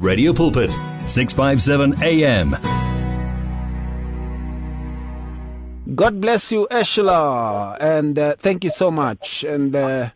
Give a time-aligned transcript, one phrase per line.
[0.00, 0.70] Radio Pulpit,
[1.06, 2.52] 657 AM.
[5.96, 9.42] God bless you, Eshla, and uh, thank you so much.
[9.42, 10.10] And uh,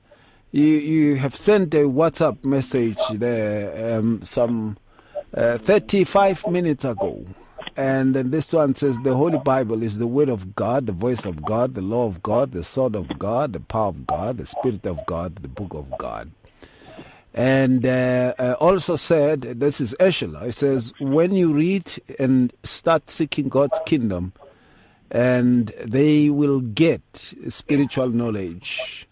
[0.53, 4.77] you you have sent a WhatsApp message there um, some
[5.35, 7.27] uh, 35 minutes ago.
[7.77, 11.25] And then this one says the Holy Bible is the Word of God, the voice
[11.25, 14.47] of God, the law of God, the sword of God, the power of God, the
[14.47, 16.31] Spirit of God, the book of God.
[17.35, 23.09] And uh, uh, also said, this is Eshla, it says, when you read and start
[23.09, 24.35] seeking God's kingdom,
[25.11, 29.09] and they will get spiritual knowledge.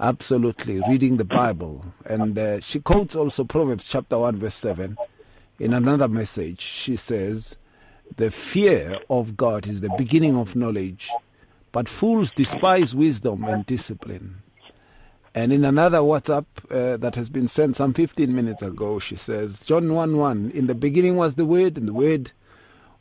[0.00, 1.84] Absolutely, reading the Bible.
[2.04, 4.96] And uh, she quotes also Proverbs chapter 1, verse 7.
[5.60, 7.56] In another message, she says,
[8.16, 11.10] The fear of God is the beginning of knowledge,
[11.70, 14.42] but fools despise wisdom and discipline.
[15.34, 19.60] And in another WhatsApp uh, that has been sent some 15 minutes ago, she says,
[19.60, 22.32] John 1 1, in the beginning was the Word, and the Word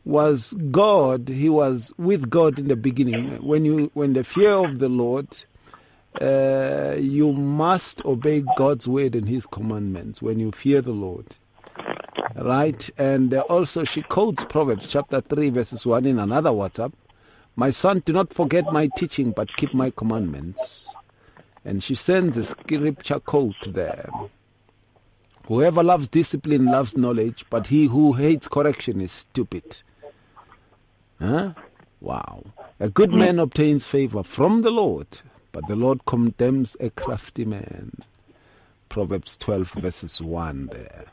[0.05, 1.27] was God.
[1.27, 3.45] He was with God in the beginning.
[3.45, 5.27] When you, when the fear of the Lord,
[6.19, 10.21] uh, you must obey God's word and His commandments.
[10.21, 11.25] When you fear the Lord,
[12.35, 12.89] right?
[12.97, 16.93] And uh, also she quotes Proverbs chapter three, verses one in another WhatsApp.
[17.55, 20.87] My son, do not forget my teaching, but keep my commandments.
[21.63, 24.09] And she sends a scripture quote there.
[25.45, 29.81] Whoever loves discipline loves knowledge, but he who hates correction is stupid.
[31.19, 31.53] Huh?
[31.99, 32.43] Wow.
[32.79, 35.07] A good man obtains favor from the Lord,
[35.51, 37.91] but the Lord condemns a crafty man.
[38.89, 41.05] Proverbs 12, verses 1 there.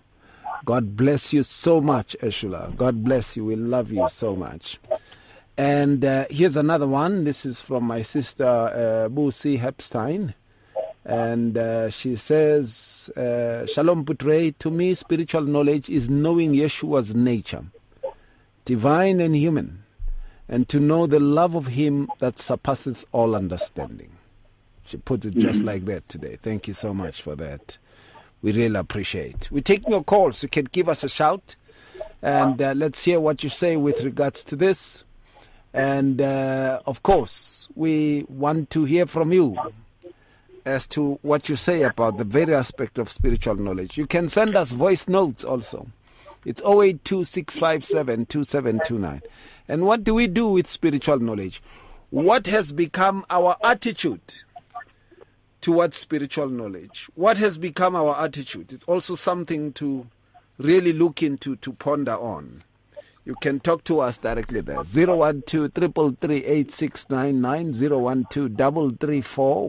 [0.65, 2.75] God bless you so much, Eshula.
[2.77, 3.45] God bless you.
[3.45, 4.79] We love you so much.
[5.57, 7.25] And uh, here's another one.
[7.25, 10.35] This is from my sister, uh, Busi Hepstein.
[11.09, 17.64] And uh, she says, uh, Shalom Putre, to me, spiritual knowledge is knowing Yeshua's nature,
[18.67, 19.84] divine and human,
[20.51, 24.11] and to know the love of Him that surpasses all understanding.
[24.85, 26.36] She puts it just like that today.
[26.42, 27.79] Thank you so much for that.
[28.42, 29.51] We really appreciate.
[29.51, 30.42] We're taking your calls.
[30.42, 31.57] You can give us a shout,
[32.20, 35.05] and uh, let's hear what you say with regards to this.
[35.73, 39.57] And uh, of course, we want to hear from you
[40.68, 43.96] as to what you say about the very aspect of spiritual knowledge.
[43.96, 45.86] You can send us voice notes also.
[46.45, 49.23] It's 0826572729.
[49.68, 51.62] And what do we do with spiritual knowledge?
[52.11, 54.20] What has become our attitude
[55.61, 57.08] towards spiritual knowledge?
[57.14, 58.73] What has become our attitude?
[58.73, 60.07] It's also something to
[60.58, 62.62] really look into, to ponder on.
[63.28, 64.83] You can talk to us directly there.
[64.83, 69.68] 012 333 012 1334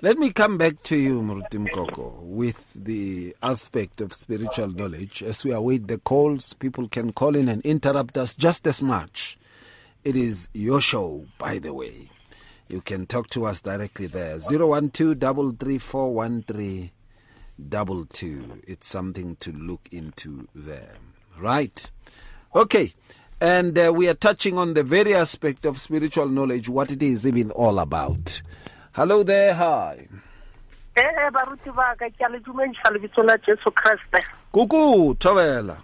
[0.00, 5.24] let me come back to you, Muruti Mkoko, with the aspect of spiritual knowledge.
[5.24, 9.38] As we await the calls, people can call in and interrupt us just as much.
[10.04, 12.10] It is your show, by the way.
[12.68, 14.38] You can talk to us directly there.
[14.38, 15.18] 012
[15.58, 16.90] 334
[18.68, 20.94] It's something to look into there.
[21.38, 21.90] Right.
[22.54, 22.92] Okay.
[23.40, 27.26] And uh, we are touching on the very aspect of spiritual knowledge, what it is
[27.26, 28.42] even all about.
[28.98, 29.96] Hello there, hi.
[30.96, 34.18] ee baruti ba ka ke a le dumedisa lebitso la jesu kreste
[34.52, 35.76] Kuku, Tobela.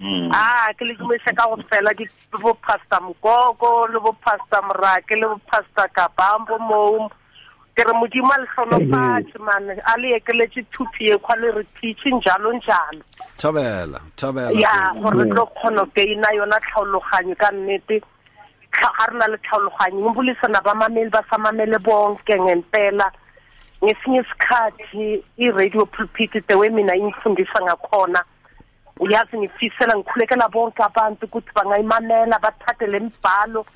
[0.00, 0.32] Mm.
[0.34, 2.08] a ah, ke le dumedisa ka go fela di
[2.42, 6.80] bo pastor mokoko le bo pastor morake le bo pastor kapambo mo
[7.76, 11.64] ke re modimo a le hlonofatše mane a le ekeletse thupi e kgwa le re
[11.78, 13.02] teache njalo njalo
[13.38, 14.50] Tobela, Tobela.
[14.58, 15.02] ya Kuku.
[15.06, 15.30] gore re mm.
[15.30, 18.15] tlo kgona go keina yona tlhaologanyo ka nnete Tlha-
[18.80, 23.10] ga re na le tlhaologanyo ngimbulisana bamameli basamamele bonke ngempela.
[23.84, 28.24] Ngesinye isikhathi i-radio pulpit the way mina ingifundisa ngakhona
[29.00, 33.66] uyazi ngifisela ngikhulekela bonke abantu ukuthi bangayimamela bathathe le mbhalo.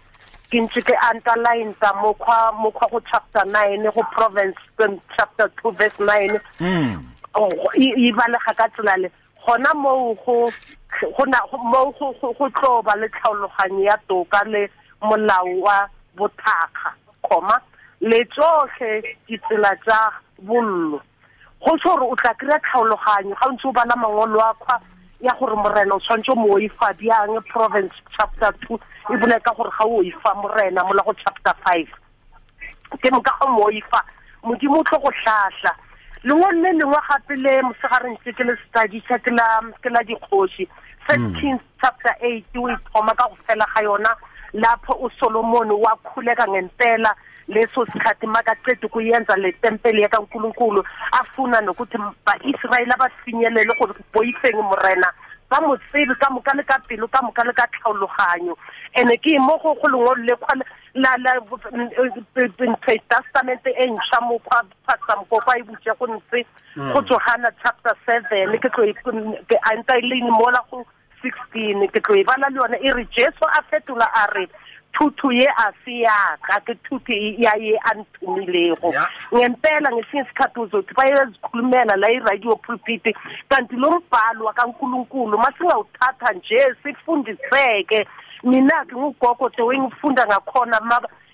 [0.51, 4.57] Kintsi ke underline ta mokhwa mokhwa go chapter 9 go province
[5.17, 7.05] chapter 2 verse 9 Mm.
[7.35, 7.49] Oh,
[7.79, 9.11] e e balega ka tsela le.
[9.47, 10.51] Gona moo go
[11.17, 14.67] go na go- moo go go- go tlo ba le tlhaologanyo ya toka le
[15.03, 16.93] molao wa bothakga
[17.23, 17.61] koma
[18.01, 21.01] le tsotlhe ditsela tsa bollo.
[21.61, 24.81] Go se gore o tla kry-a tlhaologanyo ga o ntse o bala mangolo a kgwa
[25.21, 28.81] ya gore morena o tshwanetse mo ifa bjang province chapter two
[29.13, 31.89] e bole ka gore ga o ifa morena mola go chapter five.
[33.03, 34.01] Ke mo ka go mo ifa
[34.43, 35.77] modimo o tlo go tlhatlha
[36.25, 40.69] lengwe le lengwe gape le mosegareng tse ke le study sa ke la dikgoši.
[41.09, 44.17] Thirteen chapter eight o ithoma ka go fela ga yona.
[44.53, 47.15] Lapho usolomoni wakhuleka ngempela
[47.49, 55.13] leso sikhathi makaqeda ukuyenza le tempeli yakankulunkulu afuna nokuthi ba-israyeli abafinyelele gore boifeng morena
[55.51, 58.55] ba mo tsebe ka moka le ka pelo ka moka le ka tlhaologanyo
[58.95, 60.55] and-e ke mo go go lengolo le kgwa
[62.71, 64.39] ntho testamente e ntšha mo
[64.87, 66.47] pastor mokoko a e butse go ntse
[66.95, 70.87] go johana chapter seven ke tlo a nta e le mola go
[71.23, 74.49] sixteen ke tlo e bala le yone e re jesu a fetola a re
[74.93, 78.95] thuthu ye asi yaka ke thuthu ya ye anithumileko
[79.35, 83.17] ngempela ngesinye isikhathi uzothi bayezikhulumela la iradio pulpit
[83.49, 88.07] kanti lo mbhalo wakankulunkulu masingawuthatha nje sifundiseke.
[88.43, 90.81] Mina-ke ngugogo de wengifunda ngakhona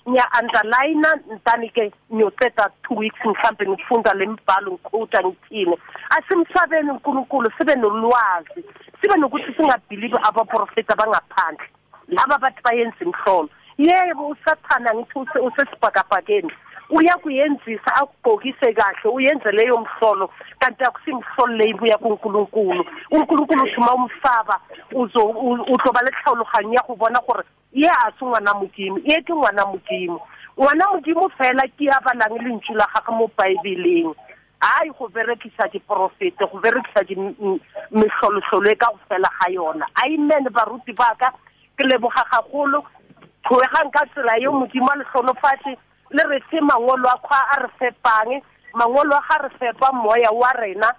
[0.09, 5.77] ngiya-underline ntani ke ngiyoceda two weeks mhlawumbe ngifunda le mbhalo ngiquta ngithini.
[6.11, 8.65] Asimsabeni unkulunkulu sibe nolwazi
[9.01, 11.67] sibe nokuthi singabhilivi abaprofeti abangaphandle
[12.09, 13.49] laba bathi bayenza imhlolo.
[13.79, 16.51] Yebo usathana ngithi usesibhakabhakeni.
[16.91, 22.85] Uyakuyenzisa akugqokise kahle uyenze leyo mhlolo kanti akusimhlolo le ibuya kunkulunkulu.
[23.11, 24.61] Unkulunkulu uthi uma umsaba
[24.93, 29.67] utloba le tlhaologanyo ya go bona gore ye a se ngwana modimo e ke ngwana
[29.67, 30.21] modimo
[30.59, 34.15] ngwana modimo fela ke ya balang lentšu la gage mo baebeleng
[34.61, 37.03] hayi go berekisa diprofete go berekisa
[37.91, 39.87] mehlolohlolo e ka go fela ga yona.
[40.05, 41.33] Amen baruti baka
[41.77, 42.85] ke leboga gagolo.
[43.45, 45.77] Thoegang ka tsela yo modimo a letlhonofatse
[46.11, 48.43] le re fe mangolo a kgwa a re fepang
[48.75, 50.91] mangolo a ga re fepa moya wa rena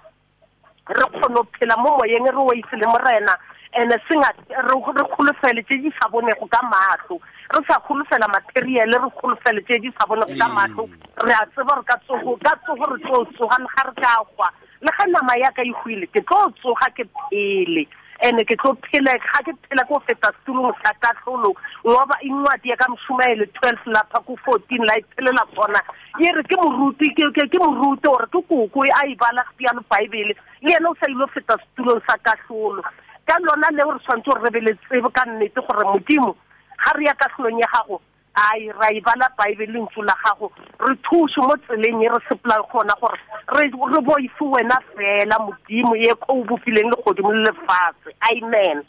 [0.90, 3.38] re kgone go phela mo moyeng re o ise le morena
[3.76, 7.20] and senga re kgolofele tse di sa bonego ka matlho
[7.54, 10.88] re sa kgolofela material re kgolofele tse di sa bonego ka matlho
[11.24, 14.24] re a tseba re ka tsogo ka tsogo re tlo tsoga le ga re ka
[14.36, 14.50] gwa.
[14.82, 17.88] Le ga nama ya ka e hwile ke tlo tsoga ke phele.
[18.24, 21.54] And ke tlo phela ga ke phela ko feta setulong sa katlholo
[21.86, 25.82] ngoba incwadi ya ka moshumaele twelve lapha ko fourteen la iphelela kona
[26.20, 30.72] e re ke moruti ke morute ore ke koko a e bala piano baebele le
[30.74, 32.82] ene o sa ile feta setulong sa katlholo
[33.28, 36.36] ka lona leo re tshwanetse gore re be tsebe ka nnete gore modimo
[36.82, 38.02] ga re ya katlholong ya gago
[38.38, 42.66] ai ra e bala baebele ntlo la gago re thuse mo tseleng e re sepolang
[42.72, 43.18] gona gore
[43.56, 43.70] re
[44.02, 48.84] boife wena fela modimo ye ko o bopileng le godimo le lefatshe amen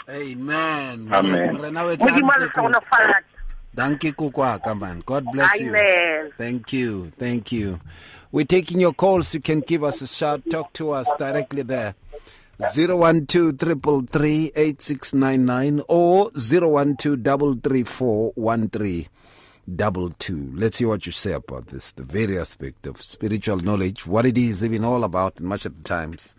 [1.98, 3.38] modimo a letlhogonofalatsa
[3.78, 5.04] Thank you, Kukwaka, man.
[5.06, 5.70] God bless Amen.
[5.70, 6.32] you.
[6.36, 7.12] Thank you.
[7.16, 7.78] Thank you.
[8.32, 9.32] We're taking your calls.
[9.34, 10.42] You can give us a shout.
[10.50, 11.94] Talk to us directly there.
[12.58, 13.86] 012
[15.86, 18.32] or 012
[19.70, 24.38] Let's hear what you say about this, the very aspect of spiritual knowledge, what it
[24.38, 26.35] is even all about, and much of the times,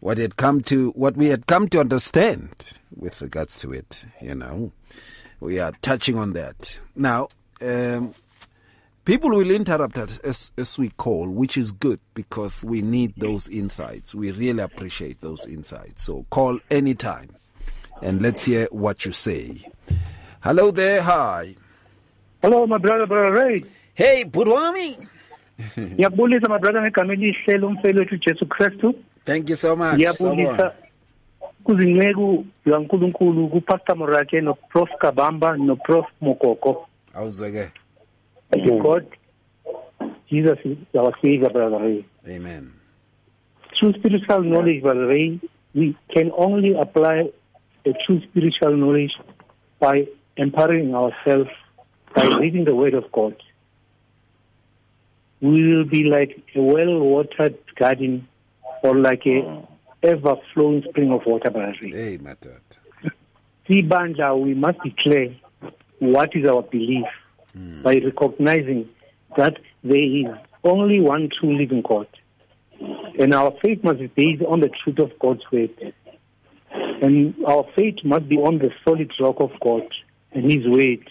[0.00, 4.04] what had come to, what we had come to understand with regards to it.
[4.20, 4.72] You know,
[5.40, 7.28] we are touching on that now.
[7.62, 8.12] Um,
[9.06, 13.48] people will interrupt us as, as we call, which is good because we need those
[13.48, 14.14] insights.
[14.14, 16.02] We really appreciate those insights.
[16.02, 17.30] So call anytime
[18.02, 19.64] and let's hear what you say.
[20.42, 21.00] Hello there.
[21.02, 21.54] Hi.
[22.42, 23.64] Hello, my brother, brother Ray.
[23.94, 24.96] Hey, Budwami.
[25.78, 28.94] ngiyabulisa my brother ngegama elihle lomfelo wethu Jesu Kristu
[29.24, 29.94] Thank you so much.
[29.94, 30.72] ngiyabulisa
[31.64, 37.70] kuzinceku zikankulunkulu kupastor morake noprof kabamba noprof mokoko Awuzweke.
[38.82, 39.06] god
[40.30, 42.04] jesus is our savior brother ray
[42.36, 42.72] Amen.
[43.78, 45.38] true spiritual knowledge brother ray
[45.74, 47.30] we can only apply
[47.84, 49.12] the true spiritual knowledge
[49.80, 50.06] by
[50.36, 51.50] empowering ourselves
[52.14, 53.36] by reading the word of god
[55.40, 58.26] we will be like a well-watered garden
[58.82, 59.66] or like a
[60.02, 62.78] ever-flowing spring of water brother ray Hey, Matat.
[63.68, 65.34] Sibanja, we must declare
[66.00, 67.06] what is our belief
[67.52, 67.82] hmm.
[67.82, 68.88] by recognizing
[69.36, 70.26] that there is
[70.64, 72.08] only one true living God.
[73.18, 75.94] And our faith must be based on the truth of God's word.
[76.72, 79.82] And our faith must be on the solid rock of God
[80.32, 81.08] and His word.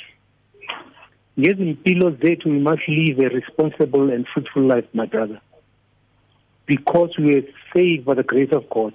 [1.41, 5.41] Ngezimpilo zethu we must live a responsible and fruitful life, my brother.
[6.67, 8.93] Because we are saved by the grace of God.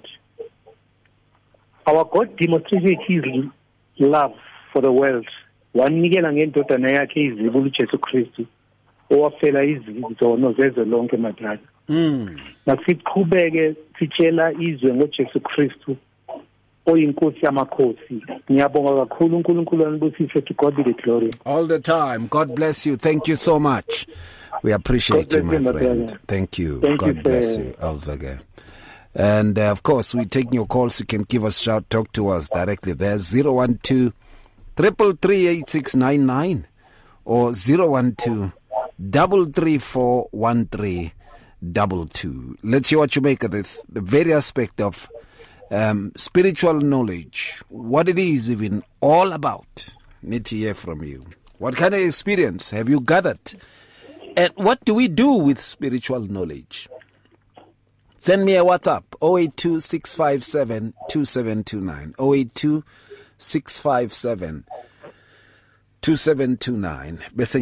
[1.85, 3.23] Our God demonstrated His
[3.99, 4.33] love
[4.71, 5.27] for the world.
[5.75, 8.45] wanikela ngendodana yakhe izibulo uJesu Kristu
[9.09, 12.39] owafela izono zezwe lonke my brother Mm.
[12.65, 15.97] masiqhubeke sitshela izwe ngoJesu Kristu
[16.87, 22.27] oyinkosi yamakhosi ngiyabonga kakhulu uNkulunkulu anibusise to God be the glory All the time.
[22.29, 22.97] God bless you.
[22.97, 24.07] Thank you so much.
[24.63, 26.09] We appreciate you, my friend.
[26.27, 26.79] Thank you.
[26.81, 27.61] Thank God you, bless sir.
[27.61, 28.39] you, Alzage.
[29.13, 30.99] And uh, of course, we're taking your calls.
[30.99, 33.17] You can give us shout, talk to us directly there.
[33.17, 34.13] 012
[34.75, 36.65] 333 8699
[37.25, 38.51] or 012
[39.11, 42.57] 334 1322.
[42.63, 43.83] Let's hear what you make of this.
[43.89, 45.09] The very aspect of
[45.71, 49.95] um, spiritual knowledge, what it is even all about.
[50.21, 51.25] Need to hear from you.
[51.57, 53.39] What kind of experience have you gathered?
[54.35, 56.87] And what do we do with spiritual knowledge?
[58.17, 62.13] Send me a WhatsApp 082 657 2729.
[62.19, 62.83] 082
[63.37, 64.65] 657
[66.01, 67.59] 2729 bese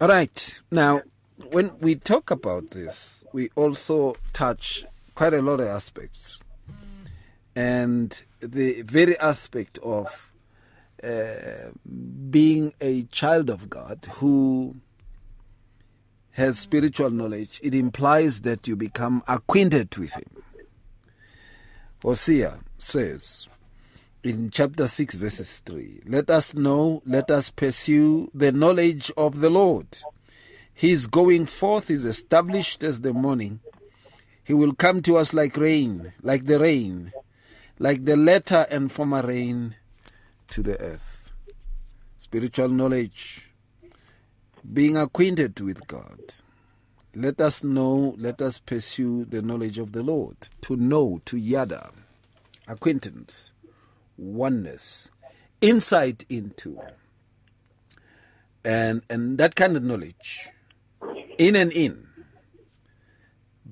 [0.00, 1.02] all right now
[1.52, 6.42] when we talk about this we also touch quite a lot of aspects
[7.56, 10.32] and the very aspect of
[11.02, 11.70] uh,
[12.30, 14.76] being a child of God who
[16.32, 20.42] has spiritual knowledge, it implies that you become acquainted with Him.
[22.02, 23.48] Hosea says
[24.22, 29.50] in chapter 6, verses 3 Let us know, let us pursue the knowledge of the
[29.50, 29.86] Lord.
[30.80, 33.60] His going forth is established as the morning.
[34.42, 37.12] He will come to us like rain, like the rain,
[37.78, 39.76] like the latter and former rain
[40.48, 41.32] to the earth.
[42.16, 43.50] Spiritual knowledge,
[44.72, 46.18] being acquainted with God.
[47.14, 50.38] Let us know, let us pursue the knowledge of the Lord.
[50.62, 51.90] To know, to yada,
[52.66, 53.52] acquaintance,
[54.16, 55.10] oneness,
[55.60, 56.80] insight into,
[58.64, 60.48] and and that kind of knowledge,
[61.40, 62.06] in and in,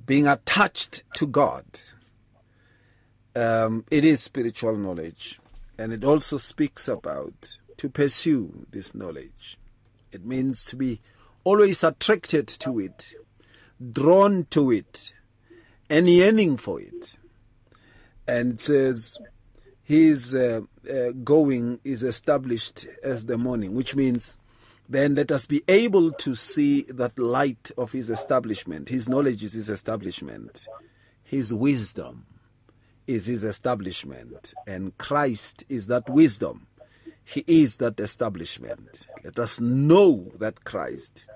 [0.07, 1.65] being attached to God.
[3.37, 5.39] Um, it is spiritual knowledge,
[5.79, 9.59] and it also speaks about to pursue this knowledge.
[10.11, 11.03] It means to be
[11.45, 13.13] always attracted to it,
[13.93, 15.13] drawn to it,
[15.91, 17.19] and yearning for it.
[18.27, 19.19] And it says,
[19.83, 24.39] His uh, uh, going is established as the morning, which means
[24.89, 28.89] then let us be able to see that light of His establishment.
[28.89, 30.67] His knowledge is His establishment,
[31.23, 32.27] His wisdom
[33.07, 36.67] is His establishment, and Christ is that wisdom.
[37.25, 39.07] He is that establishment.
[39.23, 41.29] Let us know that Christ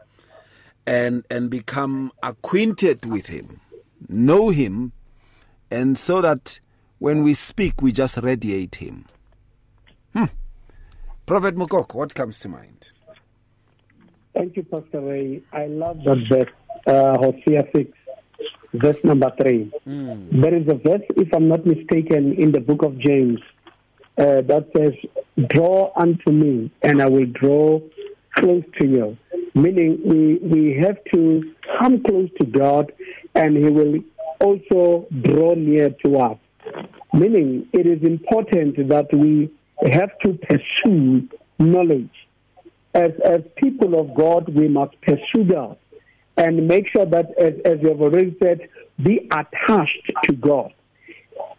[0.87, 3.61] and and become acquainted with him,
[4.09, 4.93] know him,
[5.71, 6.61] and so that
[6.99, 9.07] when we speak, we just radiate him.
[10.15, 10.27] Hmm.
[11.27, 12.93] Prophet Mkoko, what comes to mind?
[14.35, 15.43] Thank you, Pastor Ray.
[15.53, 16.49] I love that verse,
[16.87, 17.91] uh, Hosea 6,
[18.75, 19.71] verse number 3.
[20.41, 23.41] There is a verse, if I'm not mistaken, in the book of James
[24.19, 24.95] uh, that says,
[25.49, 27.81] Draw unto me, and I will draw
[28.37, 29.19] close to you.
[29.55, 32.91] Meaning, we, we have to come close to God,
[33.35, 33.97] and He will
[34.41, 36.39] also draw near to us.
[37.13, 39.51] Meaning, it is important that we
[39.91, 42.11] have to pursue knowledge
[42.95, 45.77] as as people of God, we must pursue God
[46.37, 48.69] and make sure that, as, as you have already said,
[49.03, 50.73] be attached to God.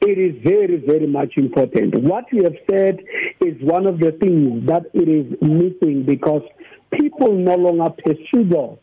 [0.01, 1.95] It is very, very much important.
[2.03, 2.99] What you have said
[3.39, 6.41] is one of the things that it is missing because
[6.91, 8.79] people no longer pursue God.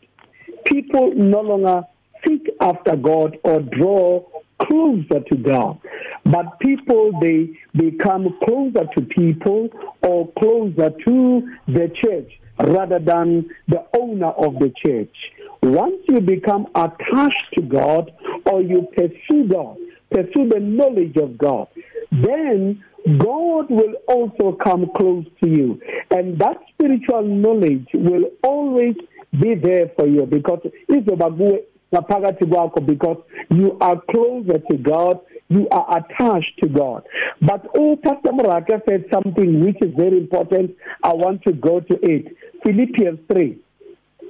[0.65, 1.83] People no longer
[2.25, 4.25] seek after God or draw
[4.67, 5.79] closer to God.
[6.25, 9.69] But people, they become closer to people
[10.01, 15.15] or closer to the church rather than the owner of the church.
[15.63, 18.11] Once you become attached to God
[18.45, 19.77] or you pursue God,
[20.11, 21.67] pursue the knowledge of God,
[22.11, 22.83] then
[23.17, 25.81] God will also come close to you.
[26.11, 28.95] And that spiritual knowledge will always
[29.39, 33.17] be there for you because izoba ngaphakathi kwakho because
[33.49, 35.19] you are closer to God,
[35.49, 37.03] you are attached to God.
[37.41, 40.75] But oh, Pastor Morake said something which is very important.
[41.03, 42.35] I want to go to it.
[42.65, 43.57] Philippians 3,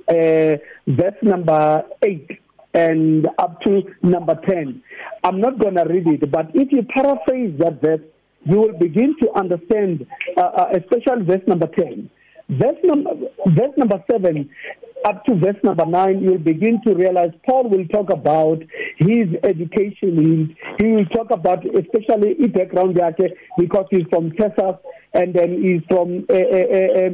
[0.08, 0.14] uh,
[0.88, 2.40] verse number 8
[2.74, 4.82] and up to number 10.
[5.24, 8.02] I'm not going to read it, but if you paraphrase that verse,
[8.46, 12.10] you will begin to understand, uh, uh, especially verse number 10.
[12.52, 13.12] Verse number,
[13.48, 14.50] verse number 7
[15.06, 18.62] up to verse number 9, you'll begin to realize Paul will talk about
[18.98, 20.56] his education.
[20.78, 23.00] He, he will talk about especially his background
[23.58, 24.76] because he's from Tarsus
[25.14, 27.10] and then he's from uh, uh, uh,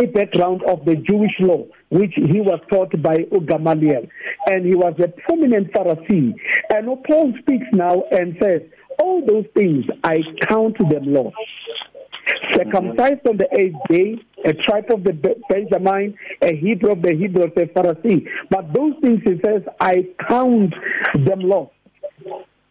[0.00, 4.06] a background of the Jewish law, which he was taught by Gamaliel,
[4.46, 6.34] and he was a prominent Pharisee.
[6.72, 8.62] And Paul speaks now and says,
[9.00, 11.36] all those things I count them lost.
[12.54, 15.12] Circumcised on the eighth day, a tribe of the
[15.48, 18.26] Benjamin, a Hebrew of the Hebrews, a Pharisee.
[18.50, 20.74] But those things he says, I count
[21.14, 21.72] them lost.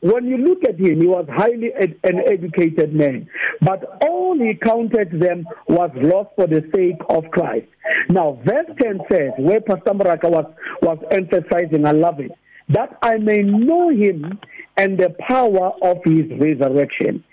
[0.02, 3.28] When you look at him, he was highly ed- an educated man,
[3.62, 7.66] but all he counted them was lost for the sake of Christ.
[8.10, 10.46] Now, verse 10 says, where Pastor Morake was,
[10.84, 12.32] was emphasizing, I love it,
[12.70, 14.40] that I may know him
[14.78, 17.24] and the power of his resurrection.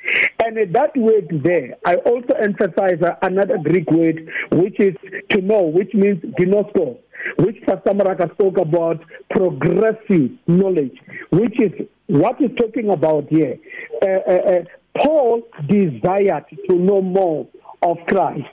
[0.42, 4.94] And in that word there, I also emphasize another Greek word, which is
[5.30, 6.98] to know, which means gnosko,
[7.38, 10.96] which Pastor Morake spoke about progressive knowledge,
[11.30, 11.72] which is
[12.06, 13.56] what he's talking about here.
[14.02, 14.64] Uh, uh, uh,
[14.96, 17.46] Paul desired to know more
[17.82, 18.48] of Christ.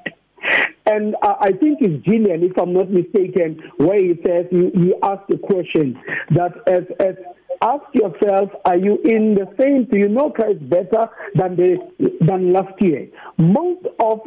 [0.91, 4.93] And uh, I think it's Gillian, if I'm not mistaken, where he says you, he
[5.01, 5.97] asked the question
[6.31, 7.15] that as, as
[7.61, 9.85] ask yourself, are you in the same?
[9.85, 11.77] Do you know Christ better than the
[12.27, 13.07] than last year?
[13.37, 14.19] Most of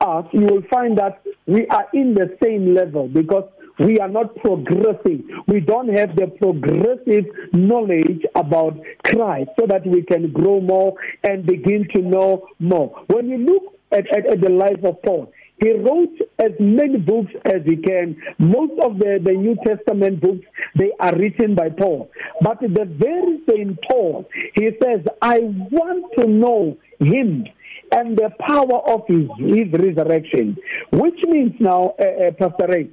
[0.00, 3.48] us, you will find that we are in the same level because
[3.80, 5.26] we are not progressing.
[5.48, 11.44] We don't have the progressive knowledge about Christ so that we can grow more and
[11.44, 12.88] begin to know more.
[13.08, 17.32] When you look at, at, at the life of Paul, he wrote as many books
[17.44, 18.20] as he can.
[18.38, 20.44] Most of the, the New Testament books,
[20.76, 22.10] they are written by Paul.
[22.40, 27.46] But the very same Paul, he says, I want to know him
[27.92, 30.56] and the power of his, his resurrection.
[30.92, 32.90] Which means now, uh, uh, Pastor Ray,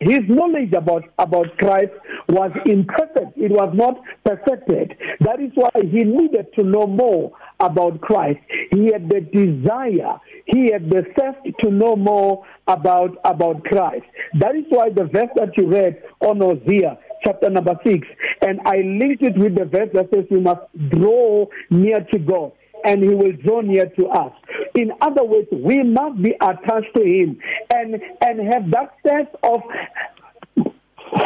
[0.00, 1.92] his knowledge about, about Christ
[2.28, 3.36] was imperfect.
[3.36, 4.96] It was not perfected.
[5.20, 8.40] That is why he needed to know more about Christ.
[8.70, 14.04] He had the desire, he had the thirst to know more about, about Christ.
[14.40, 18.06] That is why the verse that you read on Hosea, chapter number six,
[18.42, 20.60] and I linked it with the verse that says we must
[20.90, 22.52] draw near to God
[22.84, 24.32] and he will draw near to us.
[24.74, 27.38] In other words, we must be attached to him
[27.74, 29.62] and, and have that sense of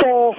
[0.01, 0.35] for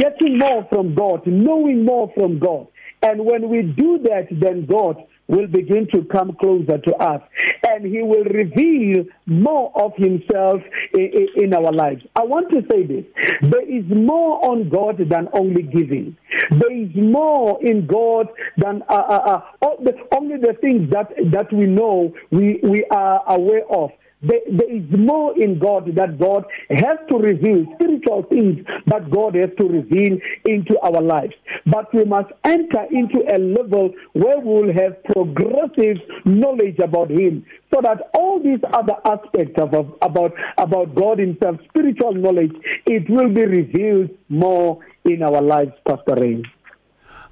[0.00, 2.68] getting more from God, knowing more from God.
[3.02, 4.96] And when we do that, then God
[5.28, 7.20] will begin to come closer to us
[7.68, 10.60] and he will reveal more of himself
[10.94, 12.02] in, in, our lives.
[12.16, 13.04] I want to say this.
[13.40, 16.16] There is more on God than only giving.
[16.50, 19.68] There is more in God than uh, uh, uh,
[20.12, 23.90] only the things that, that we know we, we are aware of.
[24.26, 29.34] There, there is more in God that God has to reveal, spiritual things that God
[29.34, 31.34] has to reveal into our lives.
[31.66, 37.44] But we must enter into a level where we will have progressive knowledge about Him
[37.72, 42.52] so that all these other aspects of, of, about, about God Himself, spiritual knowledge,
[42.86, 46.44] it will be revealed more in our lives, Pastor Rain.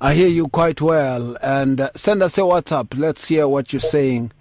[0.00, 1.36] I hear you quite well.
[1.40, 2.98] And uh, send us a WhatsApp.
[2.98, 4.32] Let's hear what you're saying.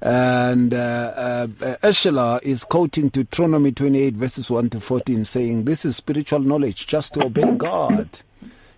[0.00, 6.38] And uh, uh, is quoting Deuteronomy 28, verses 1 to 14, saying, This is spiritual
[6.40, 8.08] knowledge, just to obey God.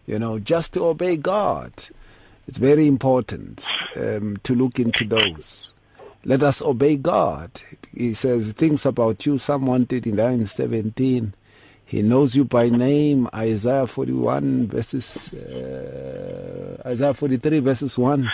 [0.06, 1.72] You know, just to obey God.
[2.48, 3.64] It's very important
[3.96, 5.74] um, to look into those.
[6.24, 7.50] Let us obey God.
[7.94, 11.34] He says things about you, Psalm 139, 17.
[11.84, 18.30] He knows you by name, Isaiah 41, verses, uh, Isaiah 43, verses 1.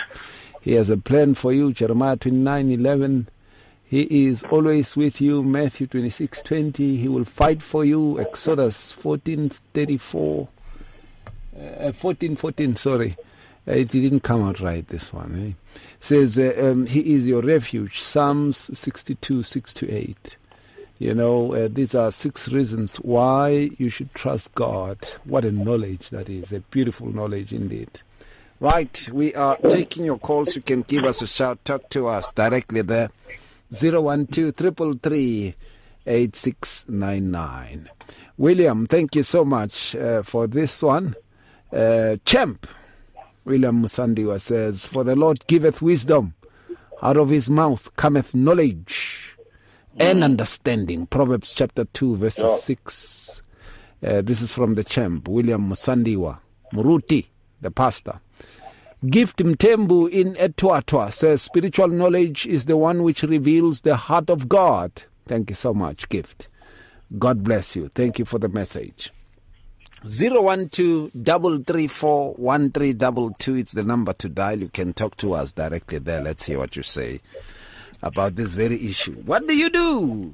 [0.67, 1.71] He has a plan for you.
[1.71, 3.29] Jeremiah 29 11.
[3.85, 5.41] He is always with you.
[5.41, 6.97] Matthew 26 20.
[6.97, 8.19] He will fight for you.
[8.19, 10.49] Exodus 14 34.
[11.57, 13.15] Uh, 14 14, sorry.
[13.65, 15.55] Uh, it didn't come out right, this one.
[15.55, 15.79] Eh?
[16.01, 18.01] Says, uh, um, He is your refuge.
[18.01, 20.35] Psalms 62 6 to 8.
[20.99, 24.97] You know, uh, these are six reasons why you should trust God.
[25.23, 28.01] What a knowledge that is, a beautiful knowledge indeed.
[28.59, 30.55] Right, we are taking your calls.
[30.55, 31.63] You can give us a shout.
[31.63, 33.09] Talk to us directly there.
[33.71, 35.53] 012
[36.07, 37.89] 8699.
[38.37, 41.15] William, thank you so much uh, for this one.
[41.71, 42.65] Uh, Champ,
[43.45, 46.33] William Musandiwa says, For the Lord giveth wisdom,
[47.03, 49.35] out of his mouth cometh knowledge
[49.99, 51.05] and understanding.
[51.05, 53.41] Proverbs chapter 2, verses 6.
[54.03, 56.39] Uh, this is from the Champ, William Musandiwa,
[56.73, 57.25] Muruti,
[57.61, 58.19] the pastor.
[59.05, 64.49] Gift Mtembu in Etwatwa says spiritual knowledge is the one which reveals the heart of
[64.49, 64.91] God.
[65.27, 66.47] Thank you so much, Gift.
[67.17, 67.89] God bless you.
[67.93, 69.11] Thank you for the message.
[70.03, 71.11] 012
[73.57, 74.59] It's the number to dial.
[74.59, 76.21] You can talk to us directly there.
[76.21, 77.19] Let's hear what you say
[78.01, 79.13] about this very issue.
[79.25, 80.33] What do you do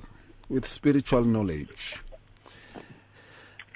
[0.50, 2.00] with spiritual knowledge.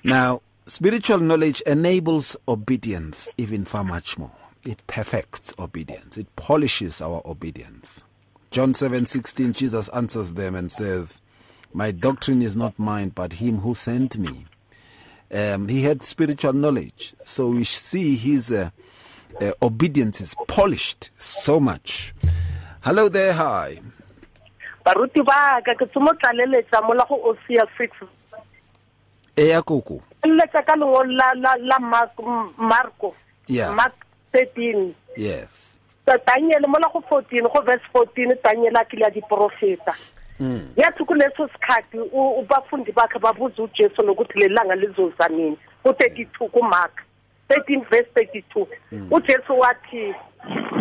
[0.04, 4.32] Now, spiritual knowledge enables obedience even far much more.
[4.67, 6.17] It perfects obedience.
[6.17, 8.03] It polishes our obedience.
[8.51, 11.21] John 7:16 Jesus answers them and says,
[11.73, 14.45] "My doctrine is not mine, but him who sent me."
[15.32, 18.69] Um, he had spiritual knowledge, so we see his uh,
[19.41, 22.13] uh, obedience is polished so much.
[22.82, 23.80] Hello there, hi.
[24.86, 27.91] baruti ba ka ke tsomo tlaleletsa mola go osea six
[29.38, 30.01] Eya koko.
[30.23, 33.15] letsa ka lengolo la marco
[33.47, 33.73] Yeah.
[33.75, 33.93] mark
[34.38, 35.80] thirteen Yes.
[36.06, 39.93] Sa- daniel mola go fourteen go verse fourteen daniel a kile a diprofeta.
[40.78, 45.58] Yathi kuleso sikhathi u- abafundi bakhe babuza ujesu nokuthi lelanga lizoza nini?
[45.84, 46.91] Ku-thirty-two kumark
[47.50, 48.67] thirteen verse thirty-two.
[49.12, 50.13] Ujesu wathi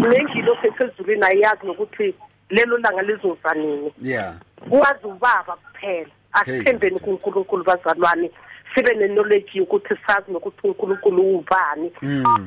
[0.00, 2.14] nengilo sesezulwini ayiyazi nokuthi
[2.50, 3.92] lelo langa lizoza nini?
[4.02, 4.34] Yeah.
[4.70, 8.30] wazi ubaba kuphela asithembeni kunkulunkulu bazalwane.
[8.76, 11.92] Sibe neknowledge yokuthi sazi nokuthi unkulunkulu ubani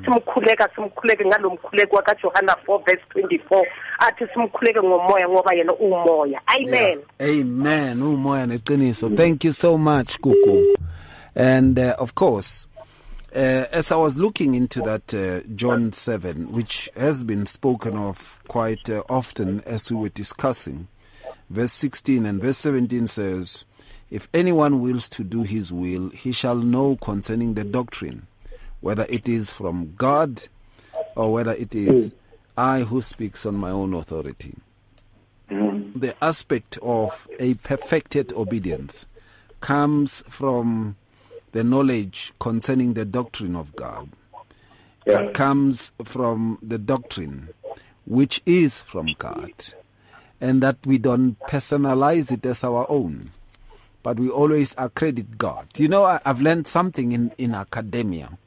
[0.06, 3.65] simkhuleka simkhuleke ngalo mkhuleko wakajohana 4 verse 24
[4.00, 8.02] athi simkhuleke ngomoya ngoba yena umoya amen Amen.
[8.04, 9.10] Umoya neqiniso.
[9.15, 10.76] Thank you so much, Kuku.
[11.36, 12.68] And uh, of course,
[13.36, 18.39] uh, as I was looking into that uh, John 7, which has been spoken of
[18.48, 20.88] quite uh, often as we were discussing,
[21.50, 23.65] verse 16 and verse 17 says,
[24.10, 28.28] If anyone wills to do his will, he shall know concerning the doctrine,
[28.82, 30.48] whether it is from God
[31.15, 32.15] or whether it is hmm.
[32.58, 34.56] I who speaks on my own authority
[35.48, 35.91] hmm.
[35.93, 39.08] the aspect of a perfected obedience
[39.62, 40.95] comes from
[41.52, 44.10] the knowledge concerning the doctrine of God.
[45.06, 47.50] It comes from the doctrine
[48.06, 49.54] which is from God.
[50.41, 53.30] And that we don't personalize it as our own,
[54.03, 55.67] but we always accredit God.
[55.77, 58.38] You know, I, I've learned something in, in academia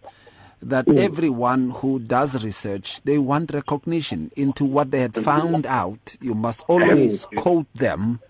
[0.63, 6.17] that everyone who does research they want recognition into what they had found out.
[6.21, 8.21] You must always quote them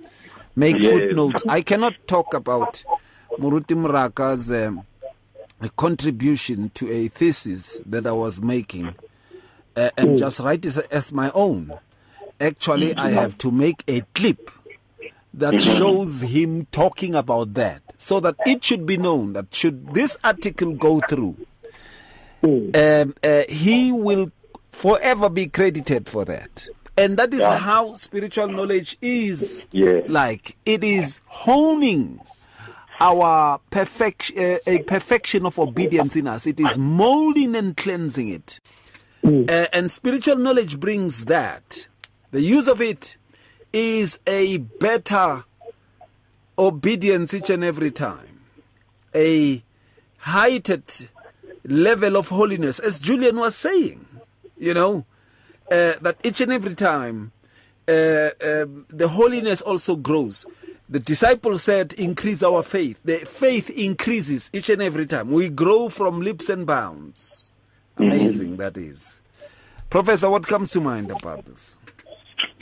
[0.57, 1.45] make footnotes.
[1.47, 2.83] I cannot talk about
[3.39, 4.83] muruti morake's um,
[5.77, 8.95] contribution to a thesis that i was making
[9.77, 11.73] uh, and just write it as my own.
[12.41, 14.51] Actually i have to make a clip
[15.35, 20.17] that shows him talking about that so that it should be known that should this
[20.25, 21.37] article go through
[22.45, 24.33] um, uh, he will
[24.73, 26.67] forever be credited for that.
[26.97, 30.05] And that is how spiritual knowledge is Yes.
[30.09, 30.57] like.
[30.67, 32.21] It is honing
[33.01, 36.47] our perfection, uh, a perfection of obedience in us.
[36.47, 38.61] It is molding and cleansing it.
[39.25, 41.87] Uh, and spiritual knowledge brings that.
[42.33, 43.17] The use of it
[43.73, 45.45] is a better
[46.59, 48.41] obedience each and every time.
[49.15, 49.63] A
[50.19, 51.09] heightened
[51.65, 54.07] level of holiness, as Julian was saying,
[54.59, 55.05] you know,
[55.71, 57.33] uh, that each and every time
[57.89, 60.47] uh, um, the holiness also grows.
[60.89, 63.01] The disciples said, increase our faith.
[63.03, 65.31] The faith increases each and every time.
[65.31, 67.53] We grow from leaps and bounds.
[67.97, 69.21] Amazing that is.
[69.89, 71.79] Professor, what comes to mind about this?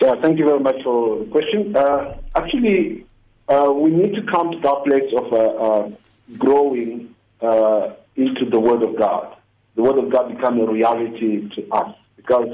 [0.00, 1.76] Yeah, thank you very much for the question.
[1.76, 3.04] Uh, actually,
[3.48, 5.90] uh, we need to come to that place of uh, uh,
[6.38, 9.36] growing uh, into the Word of God.
[9.74, 12.48] The Word of God become a reality to us because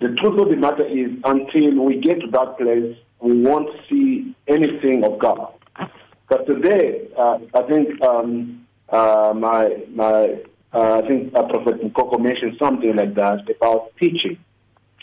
[0.00, 4.34] the truth of the matter is, until we get to that place, we won't see
[4.48, 5.52] anything of God.
[6.28, 10.40] But today, uh, I think um, uh, my my
[10.72, 14.36] uh, I think uh, Prophet Mkoko mentioned something like that about teaching,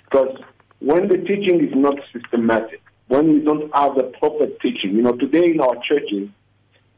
[0.03, 0.37] because
[0.83, 5.13] when the teaching is not systematic, when we don't have the proper teaching, you know,
[5.13, 6.29] today in our churches,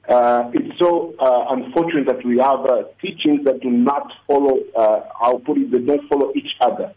[0.09, 4.59] uh, it's so uh, unfortunate that we have uh, teachings that do not follow.
[4.75, 6.93] Uh, I'll put it, they don't follow each other.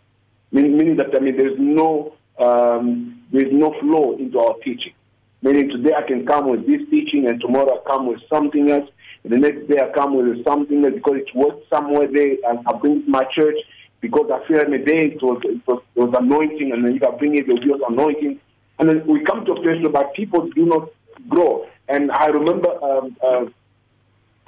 [0.50, 4.94] Meaning, meaning that I mean, there's no um, there's no flow into our teaching.
[5.42, 8.88] Meaning today I can come with this teaching, and tomorrow I come with something else.
[9.24, 12.60] And the next day I come with something else because it works somewhere there, and
[12.66, 13.56] I bring it to my church
[14.00, 17.02] because I feel the day it was, it was, it was anointing, and then if
[17.02, 18.40] I bring it, it was anointing.
[18.78, 20.90] And then we come to a place where people do not
[21.28, 21.66] grow.
[21.88, 23.46] And I remember um, uh,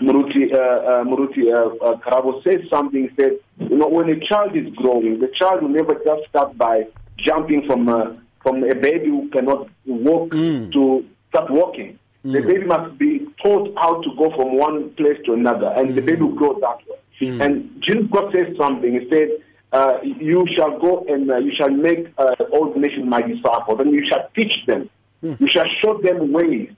[0.01, 4.21] Muruti, uh, uh, Muruti uh, uh, Karabo said something, he said, you know, when a
[4.21, 6.85] child is growing, the child will never just start by
[7.19, 10.31] jumping from a, from a baby who cannot walk
[10.73, 11.99] to start walking.
[12.23, 16.03] The baby must be taught how to go from one place to another, and the
[16.03, 16.97] baby will grow that way.
[17.41, 19.29] And Jesus God says something, he said,
[19.73, 23.79] uh, you shall go and uh, you shall make uh, all the nations my disciples,
[23.81, 24.91] and you shall teach them.
[25.23, 26.71] You shall show them ways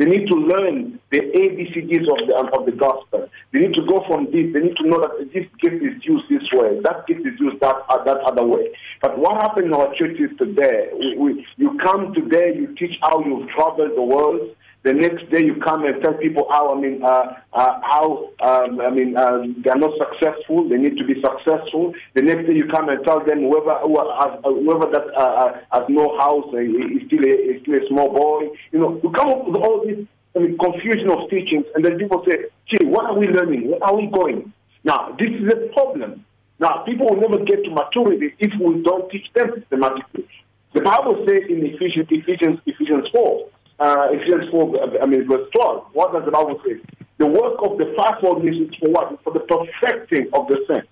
[0.00, 3.28] They need to learn the ABCDs of the, of the gospel.
[3.52, 4.48] They need to go from this.
[4.54, 7.60] They need to know that this gift is used this way, that gift is used
[7.60, 8.72] that uh, that other way.
[9.02, 10.88] But what happened in our churches today?
[10.98, 14.40] We, we, you come today, you teach how you've traveled the world.
[14.82, 18.80] The next day you come and tell people how I mean uh, uh, how um,
[18.80, 20.66] I mean uh, they are not successful.
[20.68, 21.92] They need to be successful.
[22.14, 25.60] The next day you come and tell them whoever who has, whoever that uh, uh,
[25.72, 28.56] has no house uh, is still a, is still a small boy.
[28.72, 30.00] You know, you come up with all this
[30.34, 33.70] I mean, confusion of teachings, and then people say, "Gee, what are we learning?
[33.70, 34.50] Where are we going?"
[34.82, 36.24] Now, this is a problem.
[36.58, 40.28] Now, people will never get to maturity if we don't teach them systematically.
[40.72, 43.48] The Bible says in Ephesians, Ephesians, Ephesians 4,
[43.80, 46.76] uh, Ephesians 4, I mean, verse 12, what does the Bible say?
[47.18, 49.22] The work of the fivefold ministry for what?
[49.24, 50.88] For the perfecting of the saints,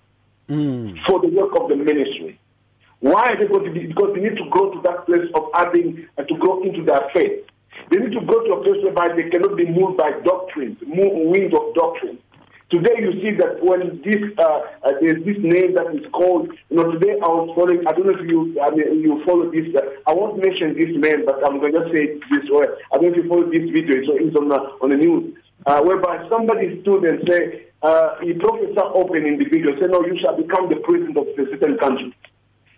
[0.49, 0.97] mm.
[1.05, 2.39] for the work of the ministry.
[2.99, 3.87] Why is it going to be?
[3.87, 7.01] Because they need to go to that place of adding and to go into their
[7.13, 7.45] faith.
[7.89, 11.53] They need to go to a place whereby they cannot be moved by doctrines, wind
[11.53, 12.19] of doctrines.
[12.69, 16.77] Today you see that when this uh, uh, there's this name that is called, you
[16.77, 17.81] know, today I was following.
[17.87, 19.73] I don't know if you I mean you follow this.
[19.73, 22.69] Uh, I won't mention this name, but I'm going to say this way.
[22.93, 24.05] I don't know if you follow this video.
[24.05, 25.33] So it's on the on the news,
[25.65, 29.73] uh, whereby somebody stood and say uh, he prophesied open individual.
[29.81, 32.13] Say no, you shall become the president of a certain country.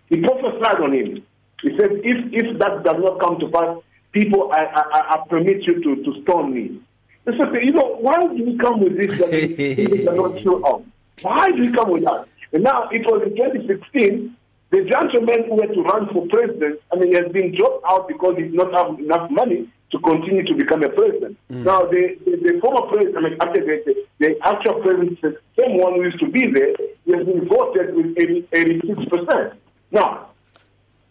[0.08, 1.20] He prophesied on him.
[1.60, 3.76] He said if if that does not come to pass,
[4.12, 6.80] people I, I, I permit you to to stone me.
[7.26, 10.82] You know, why do you come with this that are not show up?
[11.20, 12.26] Why do you come with that?
[12.52, 14.36] And now it was in 2016,
[14.70, 18.08] the gentleman who had to run for president, I mean, he has been dropped out
[18.08, 21.36] because he did not have enough money to continue to become a president.
[21.50, 21.64] Mm.
[21.64, 25.36] Now, the, the, the, former president, I mean, after the, the, the actual president, the
[25.58, 29.54] same one who used to be there, he has been voted with 80, 86%.
[29.90, 30.30] Now,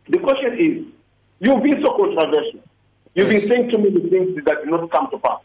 [0.10, 0.86] the question is,
[1.39, 2.60] you've been so controversial.
[3.13, 3.41] You've yes.
[3.41, 5.41] been saying too many things that did not come to pass.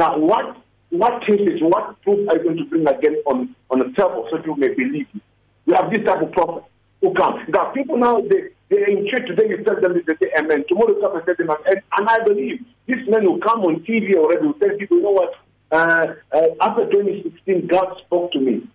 [0.00, 0.56] Now, what
[0.88, 4.38] what cases, what proof are you going to bring again on, on the table so
[4.38, 5.20] people may believe you?
[5.66, 6.64] We have this type of prophet
[7.02, 7.44] who come.
[7.50, 10.64] Now, people now, they, they're in church today, you tell them, they say amen.
[10.68, 11.82] Tomorrow, you come and tell them amen.
[11.98, 15.10] And I believe this man will come on TV already, will tell people, you know
[15.10, 15.34] what,
[15.70, 18.66] uh, uh, after 2016, God spoke to me.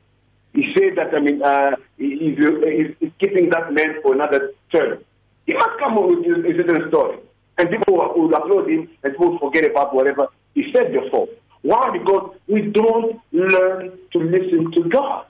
[0.53, 5.03] He said that, I mean, uh, he's, he's, he's keeping that man for another term.
[5.47, 7.17] He must come up with a certain story.
[7.57, 11.27] And people will, upload him and people will forget about whatever he said before.
[11.61, 11.95] Why?
[11.97, 15.25] Because we don't learn to listen to God.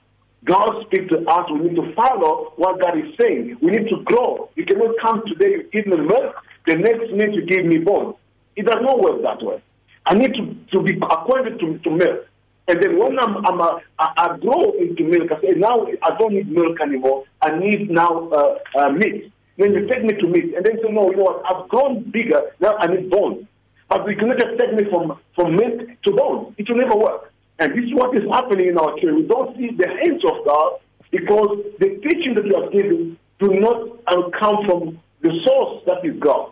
[0.45, 1.49] God speaks to us.
[1.51, 3.57] We need to follow what God is saying.
[3.61, 4.49] We need to grow.
[4.55, 6.35] You cannot come today, you give me milk,
[6.67, 8.15] the next minute you give me bone.
[8.55, 9.61] It does not work that way.
[10.05, 12.27] I need to, to be acquainted to, to milk.
[12.67, 16.17] And then when I'm, I'm a, I, I grow into milk, I say, now I
[16.17, 17.23] don't need milk anymore.
[17.41, 19.31] I need now uh, uh, meat.
[19.57, 20.53] Then you take me to meat.
[20.55, 21.43] And then say, no, you know what?
[21.49, 22.41] I've grown bigger.
[22.59, 23.47] Now I need bone.
[23.89, 26.55] But we cannot just take me from, from milk to bone.
[26.57, 27.31] It will never work.
[27.59, 29.13] And this is what is happening in our church.
[29.15, 30.79] We don't see the hands of God
[31.11, 36.03] because the teaching that you are giving do not uh, come from the source that
[36.05, 36.51] is God.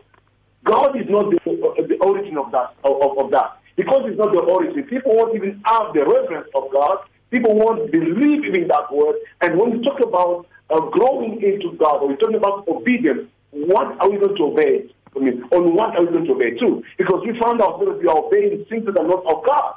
[0.64, 3.60] God is not the, uh, the origin of that, of, of that.
[3.76, 7.00] Because it's not the origin, people won't even have the reverence of God.
[7.32, 9.16] People won't believe in that word.
[9.42, 14.00] And when we talk about uh, growing into God, or we talk about obedience, what
[14.00, 14.93] are we going to obey?
[15.16, 16.84] On what are we going to obey too?
[16.98, 19.76] Because we found out that we are obeying things that are not of God.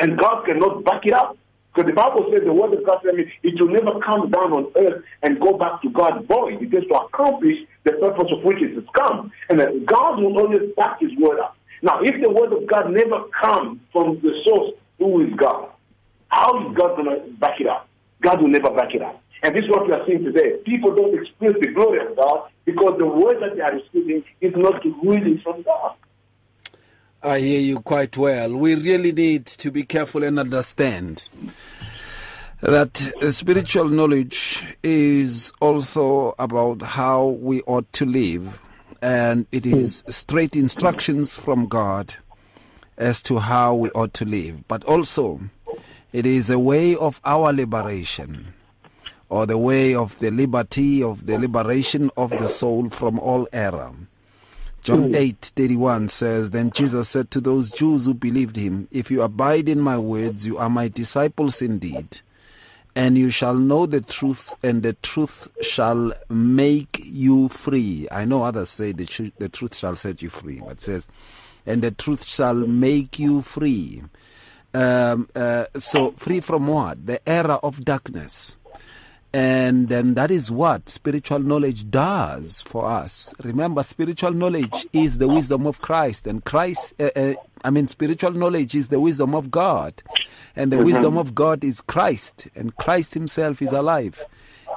[0.00, 1.36] And God cannot back it up.
[1.74, 4.52] Because the Bible says the word of God, I mean, it will never come down
[4.52, 6.62] on earth and go back to God void.
[6.62, 9.30] It is to accomplish the purpose of which it has come.
[9.48, 11.56] And that God will always back his word up.
[11.82, 15.70] Now, if the word of God never comes from the source, who is God?
[16.28, 17.88] How is God going to back it up?
[18.22, 19.22] God will never back it up.
[19.42, 20.56] And this is what we are seeing today.
[20.64, 24.52] People don't experience the glory of God because the word that they are receiving is
[24.56, 25.94] not really from God.
[27.22, 28.56] I hear you quite well.
[28.56, 31.28] We really need to be careful and understand
[32.60, 38.60] that spiritual knowledge is also about how we ought to live,
[39.00, 42.14] and it is straight instructions from God
[42.96, 45.40] as to how we ought to live, but also
[46.12, 48.54] it is a way of our liberation
[49.28, 53.92] or the way of the liberty of the liberation of the soul from all error.
[54.82, 56.06] John 8:31 hmm.
[56.06, 59.98] says then Jesus said to those Jews who believed him if you abide in my
[59.98, 62.20] words you are my disciples indeed
[62.94, 68.42] and you shall know the truth and the truth shall make you free I know
[68.42, 71.08] others say the, tr- the truth shall set you free but says
[71.66, 74.02] and the truth shall make you free
[74.74, 78.56] um, uh, so free from what the error of darkness
[79.32, 83.34] And then that is what spiritual knowledge does for us.
[83.42, 88.32] Remember, spiritual knowledge is the wisdom of Christ, and Christ, uh, uh, I mean, spiritual
[88.32, 90.02] knowledge is the wisdom of God,
[90.56, 94.24] and the wisdom of God is Christ, and Christ Himself is alive.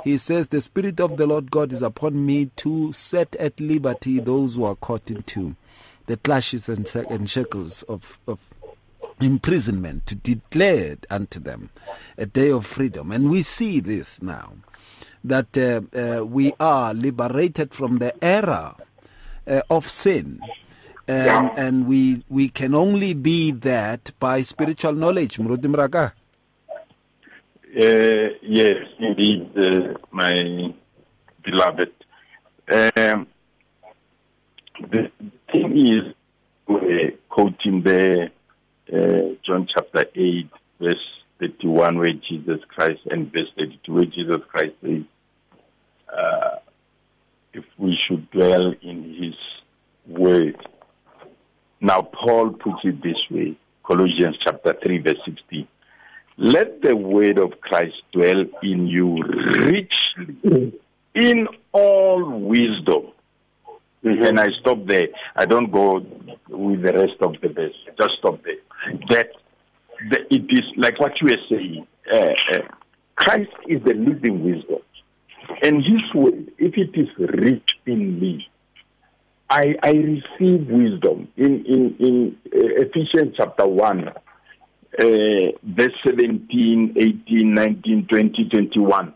[0.04, 4.20] He says, The Spirit of the Lord God is upon me to set at liberty
[4.20, 5.56] those who are caught into
[6.08, 8.44] the clashes and, and shackles of, of
[9.24, 11.70] imprisonment to declare unto them
[12.18, 13.12] a day of freedom.
[13.12, 14.54] And we see this now
[15.24, 18.76] that uh, uh, we are liberated from the era
[19.48, 20.40] uh, of sin.
[21.08, 25.40] And, and we we can only be that by spiritual knowledge.
[25.40, 25.96] Morake.
[25.96, 26.14] Uh,
[28.42, 30.74] yes, indeed, uh, my
[31.44, 31.92] beloved.
[32.70, 33.28] Um,
[34.90, 35.12] the
[35.52, 36.14] thing is,
[37.30, 38.32] quoting the
[38.92, 40.50] uh, John chapter 8,
[40.80, 40.96] verse
[41.40, 45.04] 31, where Jesus Christ, and verse 32, where Jesus Christ says,
[46.12, 46.56] uh,
[47.54, 49.36] if we should dwell in his
[50.08, 50.58] word.
[51.80, 55.68] Now, Paul puts it this way Colossians chapter 3, verse 16.
[56.38, 60.80] Let the word of Christ dwell in you richly
[61.14, 63.12] in all wisdom.
[64.04, 64.24] Mm-hmm.
[64.24, 65.08] And I stop there.
[65.36, 66.00] I don't go
[66.50, 67.76] with the rest of the verse.
[67.98, 68.56] Just stop there
[69.10, 69.30] that
[70.04, 71.88] it is like what you were saying.
[72.12, 72.62] Uh, uh,
[73.16, 74.80] Christ is the living wisdom,
[75.64, 78.48] and His word, if it is rich in me,
[79.50, 81.28] I, I receive wisdom.
[81.38, 89.14] In in in uh, Ephesians chapter one, uh, verse 17, 18, 19, 20, 21.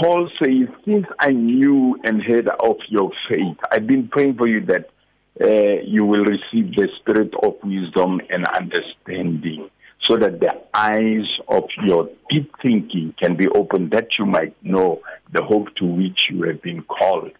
[0.00, 4.64] Paul says, Since I knew and heard of your faith, I've been praying for you
[4.66, 4.90] that
[5.40, 9.70] uh, you will receive the spirit of wisdom and understanding
[10.02, 15.00] so that the eyes of your deep thinking can be opened that you might know
[15.32, 17.32] the hope to which you have been called.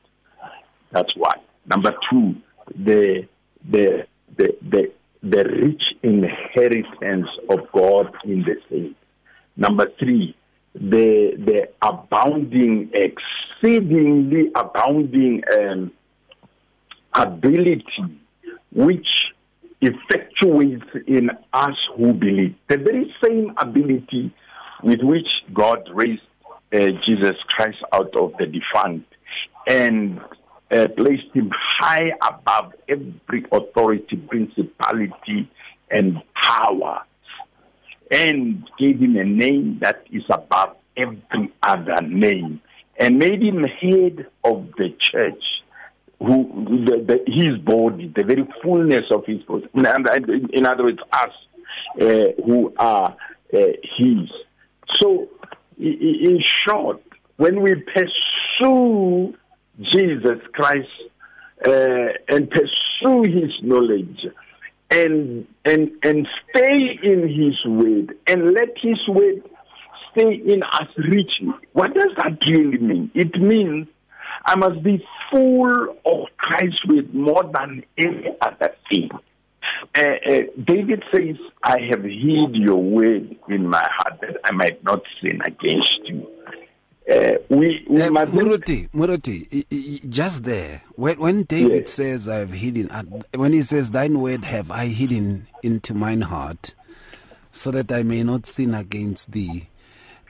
[0.91, 1.39] That's one.
[1.67, 2.37] Number two,
[2.75, 3.27] the
[3.69, 4.07] the
[4.37, 8.99] the the, the rich inheritance of God in the saints.
[9.57, 10.37] Number three,
[10.75, 15.93] the the abounding, exceedingly abounding um,
[17.17, 18.21] ability
[18.73, 19.07] which
[19.83, 22.55] effectuates in us who believe.
[22.69, 24.35] The very same ability
[24.83, 26.23] with which God raised
[26.73, 29.13] uh, Jesus Christ out of the defunct
[29.67, 30.21] and
[30.71, 35.51] uh, placed him high above every authority, principality,
[35.91, 37.03] and power,
[38.11, 42.61] and gave him a name that is above every other name,
[42.99, 45.43] and made him head of the church
[46.19, 49.69] who the, the, his body, the very fullness of his body.
[49.75, 51.31] In, in other words, us
[52.01, 52.07] uh,
[52.45, 53.17] who are
[53.53, 53.59] uh,
[53.99, 54.31] his.
[55.01, 55.29] So,
[55.79, 57.03] in short,
[57.37, 59.35] when we pursue
[59.81, 60.89] Jesus Christ
[61.67, 64.27] uh, and pursue His knowledge,
[64.91, 69.43] and and and stay in His word, and let His word
[70.11, 71.53] stay in us richly.
[71.73, 73.11] What does that really mean?
[73.15, 73.89] It means
[74.47, 79.11] I must be full of Christ with more than any other thing.
[79.97, 84.83] Uh, uh, David says, I have hid your word in my heart that I might
[84.85, 86.31] not sin against you.
[87.11, 91.93] Uh, we, we uh, Muruti, Muruti, just there, when, when David yes.
[91.93, 93.05] says, I have hidden, uh,
[93.35, 96.75] when he says, Thine word have I hidden into mine heart,
[97.53, 99.69] so that I may not sin against thee.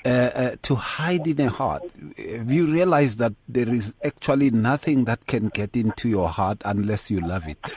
[0.06, 1.82] Uh, uh, to hide in a heart.
[2.16, 7.10] Have you realize that there is actually nothing that can get into your heart unless
[7.10, 7.74] you love it?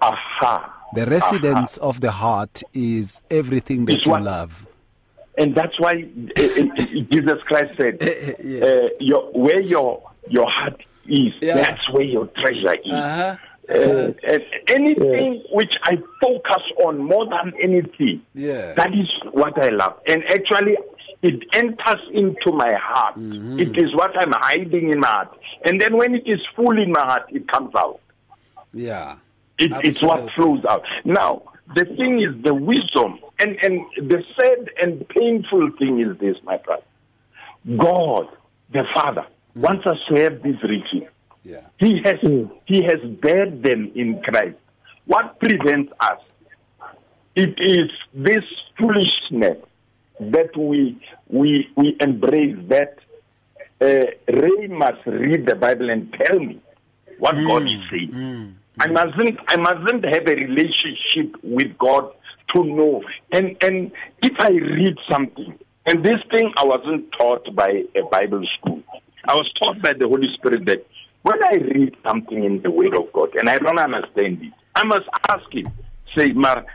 [0.00, 0.88] Aha.
[0.94, 1.88] The residence Aha.
[1.88, 4.66] of the heart is everything that it's you what, love.
[5.36, 6.40] And that's why uh,
[7.12, 7.98] Jesus Christ said,
[8.42, 8.64] yeah.
[8.64, 11.56] uh, your, where your, your heart is, yeah.
[11.56, 12.92] that's where your treasure is.
[12.92, 13.36] Uh-huh.
[13.68, 15.54] Uh, and anything yeah.
[15.56, 18.72] which I focus on more than anything, yeah.
[18.72, 20.00] that is what I love.
[20.06, 20.76] And actually,
[21.26, 23.18] it enters into my heart.
[23.18, 23.58] Mm-hmm.
[23.58, 25.38] It is what I'm hiding in my heart.
[25.64, 28.00] And then when it is full in my heart, it comes out.
[28.72, 29.16] Yeah.
[29.58, 30.84] It, it's what flows out.
[31.04, 31.42] Now,
[31.74, 33.18] the thing is the wisdom.
[33.38, 36.82] And, and the sad and painful thing is this, my brother.
[37.76, 38.28] God,
[38.72, 39.62] the Father, mm-hmm.
[39.62, 41.08] wants us to have this riches.
[41.42, 41.60] Yeah.
[41.78, 42.18] He has
[42.64, 44.56] he has bared them in Christ.
[45.04, 46.18] What prevents us?
[47.36, 48.42] It is this
[48.76, 49.58] foolishness
[50.20, 52.98] that we we we embrace that
[53.80, 56.60] uh, Ray must read the Bible and tell me
[57.18, 58.10] what mm, God is saying.
[58.12, 62.12] Mm, I mustn't I mustn't have a relationship with God
[62.54, 63.02] to know.
[63.32, 63.92] And and
[64.22, 68.82] if I read something And this thing I wasn't taught by a Bible school.
[69.28, 70.84] I was taught by the Holy Spirit that
[71.22, 74.84] when I read something in the Word of God and I don't understand it, I
[74.84, 75.66] must ask Him,
[76.16, 76.66] say, Mar,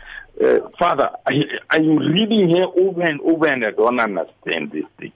[0.43, 1.33] uh, Father, I,
[1.69, 5.11] I'm reading here over and over and I don't understand this thing.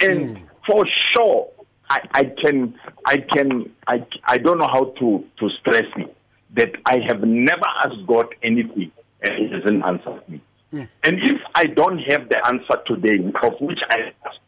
[0.00, 0.42] And mm.
[0.66, 1.48] for sure,
[1.88, 6.16] I, I can, I can, I, I don't know how to, to stress it
[6.54, 8.90] that I have never asked God anything
[9.22, 10.40] and He hasn't answered me.
[10.72, 10.88] Mm.
[11.04, 14.38] And if I don't have the answer today, of which I asked,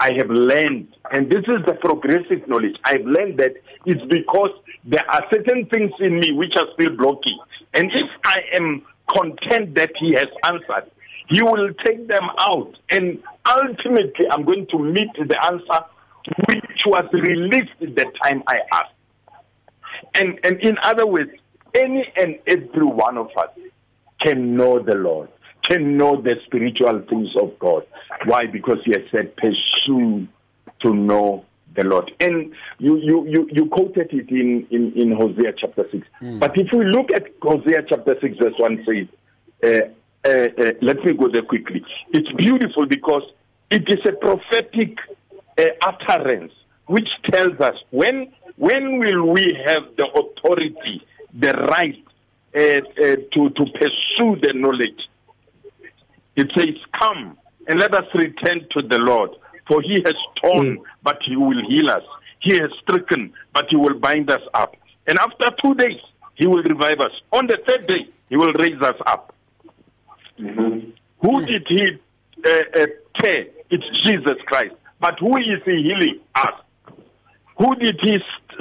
[0.00, 3.52] I have learned, and this is the progressive knowledge, I've learned that
[3.86, 4.50] it's because
[4.84, 7.38] there are certain things in me which are still blocking.
[7.72, 10.90] And if I am content that He has answered,
[11.28, 12.74] He will take them out.
[12.90, 15.84] And ultimately, I'm going to meet the answer
[16.48, 18.94] which was released the time I asked.
[20.14, 21.30] And, and in other words,
[21.74, 23.50] any and every one of us
[24.20, 25.28] can know the Lord,
[25.64, 27.86] can know the spiritual things of God.
[28.24, 28.46] Why?
[28.46, 30.26] Because He has said, pursue
[30.82, 31.44] to know
[31.74, 32.10] the Lord.
[32.20, 36.06] And you, you, you, you quoted it in, in, in Hosea chapter 6.
[36.22, 36.40] Mm.
[36.40, 39.08] But if we look at Hosea chapter 6, verse 1 says,
[39.62, 41.84] uh, uh, uh, let me go there quickly.
[42.12, 43.22] It's beautiful because
[43.70, 44.98] it is a prophetic
[45.58, 46.52] uh, utterance
[46.86, 52.04] which tells us when when will we have the authority, the right
[52.54, 55.00] uh, uh, to to pursue the knowledge?
[56.36, 57.36] It says, "Come
[57.68, 59.30] and let us return to the Lord,
[59.66, 60.82] for He has torn, mm.
[61.02, 62.02] but He will heal us.
[62.40, 64.76] He has stricken, but He will bind us up.
[65.06, 66.00] And after two days,
[66.36, 67.12] He will revive us.
[67.32, 69.34] On the third day, He will raise us up."
[70.38, 70.90] Mm-hmm.
[71.20, 71.98] Who did He
[72.44, 72.86] uh, uh,
[73.20, 73.46] tear?
[73.70, 74.74] It's Jesus Christ.
[75.00, 76.20] But who is He healing?
[76.34, 76.54] Us.
[77.58, 78.18] Who did He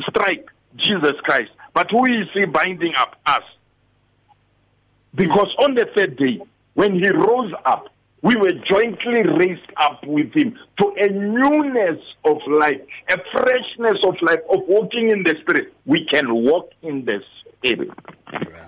[0.10, 0.50] strike?
[0.78, 1.52] Jesus Christ.
[1.74, 3.16] But who is he binding up?
[3.26, 3.44] Us.
[5.16, 6.40] Because on the third day,
[6.74, 7.88] when he rose up,
[8.24, 12.80] we were jointly raised up with him to a newness of life,
[13.12, 15.74] a freshness of life, of walking in the spirit.
[15.86, 17.90] We can walk in the spirit.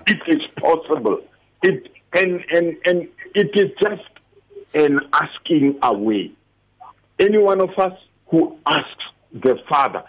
[0.08, 1.22] It is possible.
[1.64, 4.04] It and and and it is just
[4.74, 6.34] an asking away.
[7.18, 7.98] Any one of us
[8.28, 10.04] who asks the Father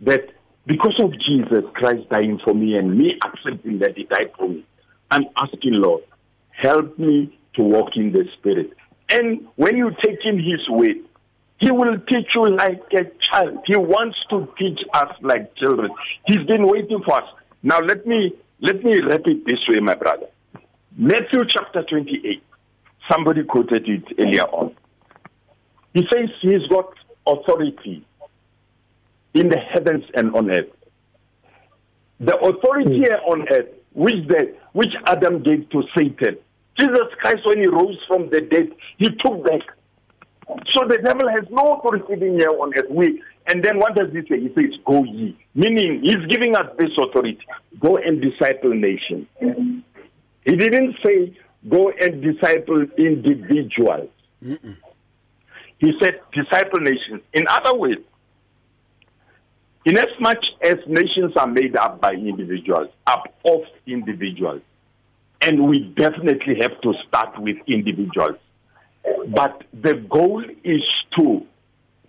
[0.00, 0.30] that
[0.66, 4.66] because of Jesus Christ dying for me and me accepting that He died for me,
[5.12, 6.02] I'm asking, Lord,
[6.50, 8.72] help me to walk in the Spirit.
[9.10, 11.00] And when you take in His way,
[11.58, 13.58] He will teach you like a child.
[13.66, 15.90] He wants to teach us like children.
[16.26, 17.28] He's been waiting for us.
[17.62, 20.26] Now let me let me wrap it this way, my brother.
[20.96, 22.42] Matthew chapter 28.
[23.10, 24.74] Somebody quoted it earlier on.
[25.92, 26.92] He says he's got
[27.26, 28.06] authority
[29.34, 30.70] in the heavens and on earth.
[32.20, 33.30] The authority hmm.
[33.30, 36.38] on earth, which the which Adam gave to Satan,
[36.78, 39.60] Jesus Christ, when he rose from the dead, he took back.
[40.72, 42.90] So the devil has no authority in here on earth.
[42.90, 44.40] We and then what does he say?
[44.40, 47.38] He says, "Go ye," meaning he's giving us this authority.
[47.78, 49.26] Go and disciple nations.
[50.44, 51.32] He didn't say,
[51.68, 54.10] "Go and disciple individuals."
[54.42, 54.76] Mm-mm.
[55.78, 58.02] He said, "Disciple nations." In other words,
[59.84, 64.62] in as much as nations are made up by individuals, up of individuals,
[65.44, 68.36] and we definitely have to start with individuals.
[69.28, 70.82] But the goal is
[71.16, 71.46] to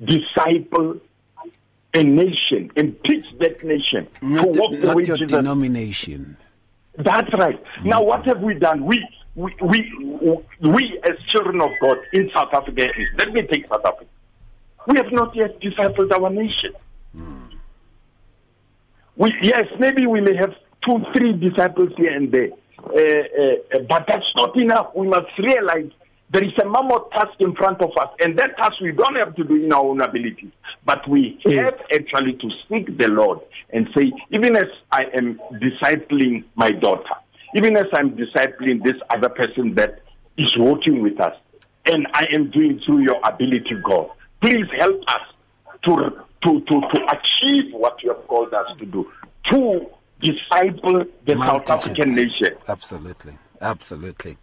[0.03, 0.99] disciple
[1.93, 5.31] a nation and teach that nation not to walk the, the way your Jesus.
[5.31, 6.37] denomination.
[6.97, 7.61] That's right.
[7.61, 7.89] Mm-hmm.
[7.89, 8.85] Now, what have we done?
[8.85, 9.05] We,
[9.35, 9.91] we, we,
[10.61, 14.09] we, as children of God in South Africa, is let me take South Africa.
[14.87, 16.73] We have not yet discipled our nation.
[17.17, 17.49] Mm.
[19.17, 20.53] We, yes, maybe we may have
[20.85, 22.49] two, three disciples here and there,
[22.85, 24.91] uh, uh, but that's not enough.
[24.95, 25.91] We must realize
[26.31, 29.35] there is a mammoth task in front of us, and that task we don't have
[29.35, 30.51] to do in our own abilities,
[30.85, 33.39] but we have actually to seek the Lord
[33.71, 37.15] and say, even as I am discipling my daughter,
[37.55, 40.01] even as I'm discipling this other person that
[40.37, 41.35] is working with us,
[41.85, 44.09] and I am doing through your ability, God,
[44.41, 45.21] please help us
[45.85, 49.11] to to, to, to achieve what you have called us to do,
[49.51, 49.85] to
[50.25, 52.55] disciple the South African nation.
[52.67, 53.37] Absolutely.
[53.61, 54.37] Absolutely.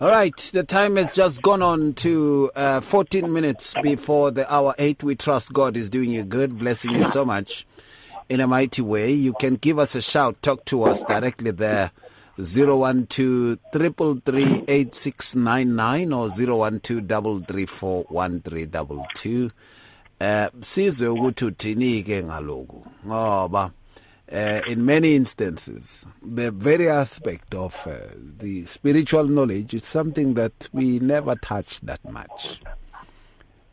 [0.00, 4.74] All right, the time has just gone on to uh, 14 minutes before the hour
[4.76, 5.04] 8.
[5.04, 7.66] We trust God is doing you good, blessing you so much
[8.28, 9.12] in a mighty way.
[9.12, 11.92] You can give us a shout, talk to us directly there.
[12.36, 13.68] 012 or
[18.28, 19.50] 012
[20.22, 23.70] eh sizwe ukuthi uthini ke ngaloku ngoba
[24.30, 27.98] uh, in many instances, the very aspect of uh,
[28.38, 32.60] the spiritual knowledge is something that we never touch that much.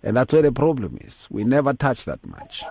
[0.02, 1.28] And that's where the problem is.
[1.30, 2.64] We never touch that much.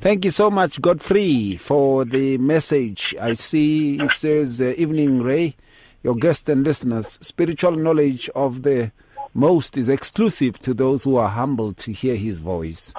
[0.00, 3.14] Thank you so much, Godfrey, for the message.
[3.20, 5.56] I see it says, uh, Evening Ray,
[6.02, 8.92] your guests and listeners, spiritual knowledge of the
[9.32, 12.92] most is exclusive to those who are humble to hear his voice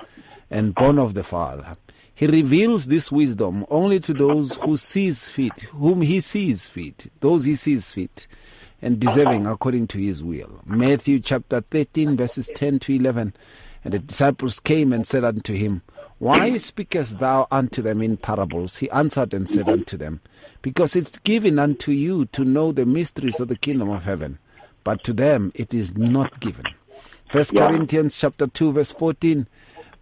[0.50, 1.78] and born of the Father.
[2.16, 7.44] He reveals this wisdom only to those who sees fit, whom he sees fit, those
[7.44, 8.26] he sees fit,
[8.82, 10.62] and deserving according to his will.
[10.66, 13.34] Matthew chapter 13, verses 10 to 11.
[13.84, 15.82] And the disciples came and said unto him,
[16.18, 18.78] Why speakest thou unto them in parables?
[18.78, 20.22] He answered and said unto them,
[20.62, 24.40] Because it's given unto you to know the mysteries of the kingdom of heaven,
[24.86, 26.66] but to them it is not given.
[27.30, 29.48] First Corinthians chapter 2, verse 14.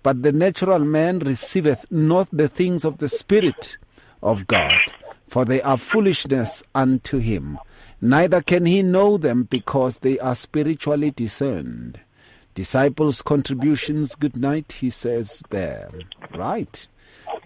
[0.04, 3.78] But the natural man receiveth not the things of the Spirit
[4.22, 4.78] of God,
[5.28, 7.58] for they are foolishness unto him.
[8.01, 12.01] Neither can he know them because they are spiritually discerned.
[12.54, 15.89] Disciples' contributions, good night, he says there.
[16.36, 16.86] Right.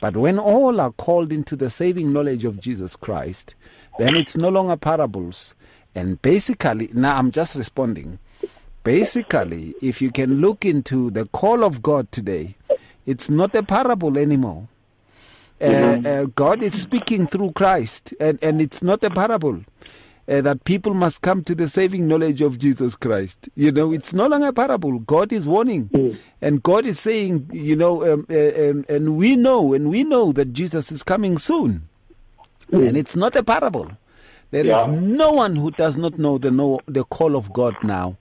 [0.01, 3.53] But when all are called into the saving knowledge of Jesus Christ,
[3.99, 5.55] then it's no longer parables.
[5.93, 8.19] And basically, now I'm just responding.
[8.91, 12.55] Basically, if you can look into the call of God today,
[13.05, 14.69] it's not a parable anymore.
[15.59, 15.65] Uh,
[16.05, 19.59] uh, God is speaking through Christ, and, and it's not a parable.
[20.29, 23.49] Uh, that people must come to the saving knowledge of Jesus Christ.
[23.55, 24.99] You know, it's no longer a parable.
[24.99, 25.89] God is warning,
[26.41, 30.31] and God is saying, you know, um, uh, um, and we know, and we know
[30.31, 31.89] that Jesus is coming soon,
[32.71, 33.91] and it's not a parable.
[34.51, 34.87] There is Yeah.
[34.87, 38.15] no one who does not know the know the call of God now.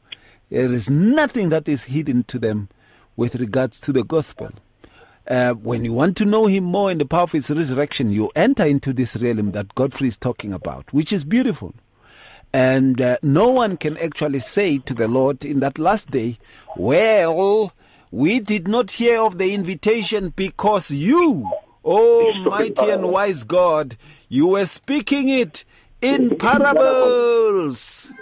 [0.49, 2.69] There is nothing that is hidden to them
[3.17, 4.51] with regards to the gospel.
[5.27, 8.31] Uh, when you want to know Him more in the power of His resurrection, you
[8.37, 11.75] enter into this realm that Godfrey is talking about, which is beautiful.
[12.53, 16.39] And uh, no one can actually say to the Lord in that last day,
[16.77, 17.73] Well,
[18.13, 21.51] we did not hear of the invitation because you,
[21.85, 23.97] oh mighty and wise God,
[24.29, 25.65] you were speaking it
[26.01, 28.13] in parables.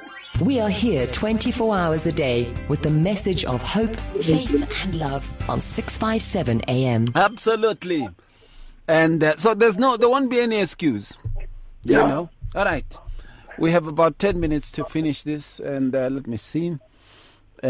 [0.41, 5.23] We are here 24 hours a day with the message of hope, faith, and love
[5.49, 7.05] on 657 AM.
[7.15, 8.09] Absolutely.
[8.89, 11.15] And uh, so there's no, there won't be any excuse.
[11.85, 12.07] You Yeah.
[12.09, 12.31] know?
[12.55, 12.99] All right.
[13.59, 16.79] We have about 10 minutes to finish this, and uh, let me see.
[17.63, 17.69] Uh,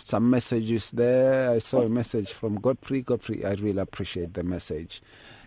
[0.00, 1.50] some messages there.
[1.50, 3.02] I saw a message from Godfrey.
[3.02, 5.02] Godfrey, I really appreciate the message.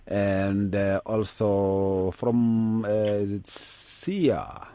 [0.06, 4.68] And uh, also from uh, is it Sia.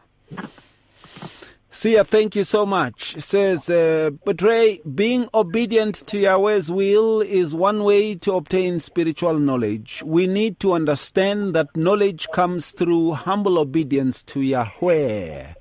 [1.82, 3.20] Sia, thank you so much.
[3.20, 9.36] Says, uh, but Ray, being obedient to Yahweh's will is one way to obtain spiritual
[9.40, 10.00] knowledge.
[10.06, 15.54] We need to understand that knowledge comes through humble obedience to Yahweh.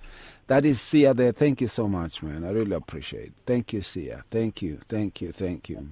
[0.45, 1.32] That is Sia there.
[1.32, 2.45] Thank you so much, man.
[2.45, 3.30] I really appreciate.
[3.30, 3.34] it.
[3.47, 4.24] Thank you, Sia.
[4.30, 5.89] Thank you, thank you, thank you.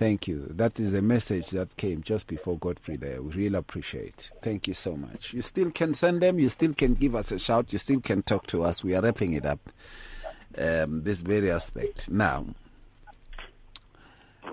[0.00, 0.46] Thank you.
[0.48, 3.20] That is a message that came just before Godfrey there.
[3.20, 4.32] We really appreciate.
[4.40, 5.34] Thank you so much.
[5.34, 6.38] You still can send them.
[6.38, 7.70] You still can give us a shout.
[7.70, 8.82] You still can talk to us.
[8.82, 9.60] We are wrapping it up.
[10.56, 12.10] Um, this very aspect.
[12.10, 12.46] Now,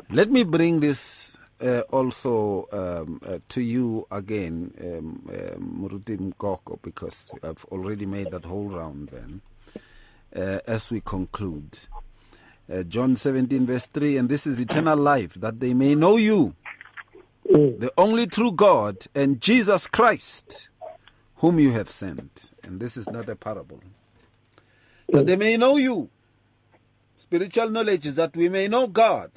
[0.10, 6.82] let me bring this uh, also um, uh, to you again, um, um, Muruti Mkoko,
[6.82, 9.39] because I've already made that whole round then.
[10.36, 11.88] Uh, as we conclude.
[12.72, 16.53] Uh, John 17, verse 3, and this is eternal life, that they may know you,
[17.45, 20.68] the only true God, and Jesus Christ,
[21.38, 22.51] whom you have sent.
[22.63, 23.82] And this is not a parable.
[25.09, 26.09] That they may know you.
[27.15, 29.32] Spiritual knowledge is that we may know God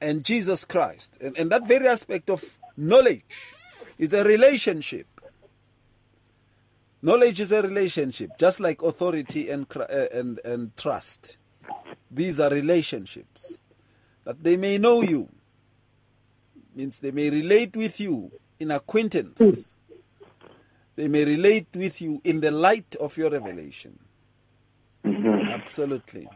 [0.00, 1.18] and Jesus Christ.
[1.20, 3.24] And, and that very aspect of knowledge
[3.98, 5.06] is a relationship.
[7.00, 11.38] Knowledge is a relationship, just like authority and, uh, and, and trust.
[12.14, 13.58] These are relationships.
[14.24, 15.28] That they may know you
[16.74, 19.76] means they may relate with you in acquaintance.
[20.96, 23.98] They may relate with you in the light of your revelation.
[25.04, 26.28] Absolutely.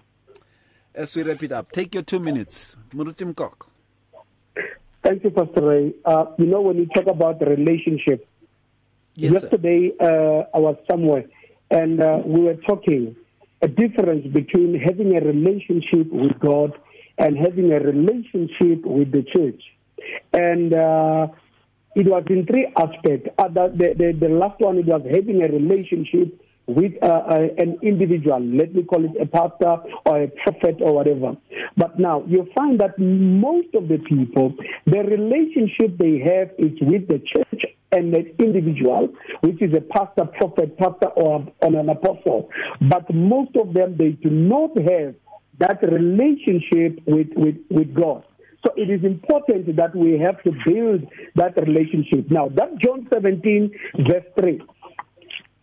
[0.94, 2.76] As we wrap it up, take your two minutes.
[2.90, 3.70] Murutim Kok.
[5.04, 5.94] Thank you, Pastor Ray.
[6.04, 8.26] Uh, you know, when you talk about the relationship,
[9.14, 9.38] Yes, sir.
[9.40, 11.24] yesterday uh, I was somewhere
[11.70, 13.16] and uh, we were talking
[13.62, 16.72] a difference between having a relationship with God
[17.18, 19.62] and having a relationship with the church.
[20.32, 21.28] And uh,
[21.96, 23.28] it was in three aspects.
[23.38, 27.78] Uh, the, the, the, last one, it was having a relationship with uh, uh, an
[27.82, 31.34] individual, let me call it a pastor or a prophet or whatever.
[31.78, 34.54] But now you find that most of the people,
[34.84, 39.08] the relationship they have is with the church and an individual,
[39.40, 42.50] which is a pastor, prophet, pastor, or, or an apostle.
[42.82, 45.14] But most of them, they do not have
[45.58, 48.24] that relationship with, with, with God.
[48.66, 52.30] So it is important that we have to build that relationship.
[52.30, 53.70] Now, that John 17,
[54.08, 54.60] verse 3.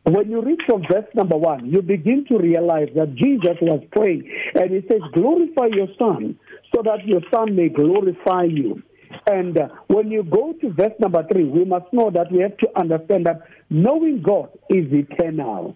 [0.05, 4.31] When you read from verse number one, you begin to realize that Jesus was praying
[4.53, 6.37] and he says, Glorify your Son
[6.73, 8.83] so that your Son may glorify you.
[9.27, 12.57] And uh, when you go to verse number three, we must know that we have
[12.57, 15.75] to understand that knowing God is eternal.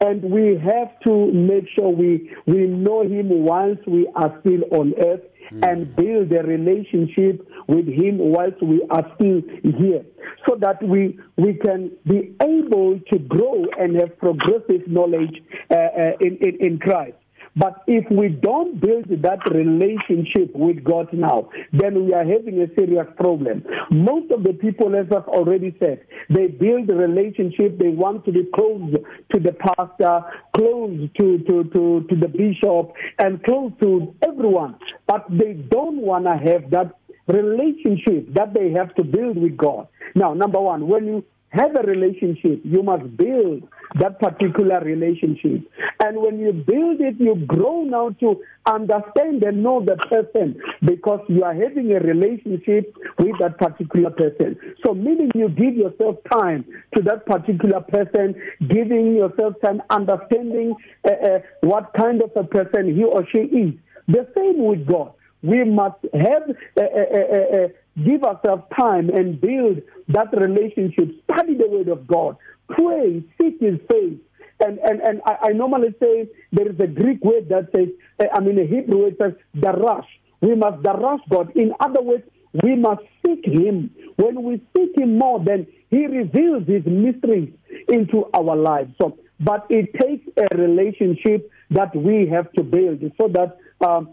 [0.00, 4.92] And we have to make sure we, we know Him once we are still on
[5.00, 5.66] earth mm.
[5.66, 10.04] and build a relationship with Him whilst we are still here.
[10.46, 16.12] So that we, we can be able to grow and have progressive knowledge uh, uh,
[16.20, 17.16] in, in, in Christ.
[17.56, 22.74] But if we don't build that relationship with God now, then we are having a
[22.74, 23.64] serious problem.
[23.90, 27.78] Most of the people, as I've already said, they build a relationship.
[27.78, 28.94] They want to be close
[29.32, 30.22] to the pastor,
[30.56, 34.76] close to, to, to, to the bishop, and close to everyone.
[35.06, 36.96] But they don't want to have that
[37.28, 39.88] relationship that they have to build with God.
[40.14, 41.24] Now, number one, when you
[41.54, 43.62] have a relationship, you must build
[44.00, 45.62] that particular relationship.
[46.02, 51.20] And when you build it, you grow now to understand and know the person because
[51.28, 54.58] you are having a relationship with that particular person.
[54.84, 56.64] So, meaning you give yourself time
[56.96, 58.34] to that particular person,
[58.68, 60.74] giving yourself time, understanding
[61.04, 63.74] uh, uh, what kind of a person he or she is.
[64.08, 65.12] The same with God.
[65.42, 66.42] We must have
[66.78, 67.68] a, uh, uh
[68.02, 71.10] give ourselves time and build that relationship.
[71.30, 72.36] Study the Word of God.
[72.68, 74.18] Pray, seek His face.
[74.64, 77.88] And, and, and I, I normally say there is a Greek word that says,
[78.20, 80.06] eh, I mean, a Hebrew word says, darash.
[80.40, 81.52] We must darash God.
[81.56, 82.24] In other words,
[82.62, 83.90] we must seek Him.
[84.16, 87.52] When we seek Him more, then He reveals His mysteries
[87.88, 88.92] into our lives.
[89.00, 94.10] So, but it takes a relationship that we have to build so that um,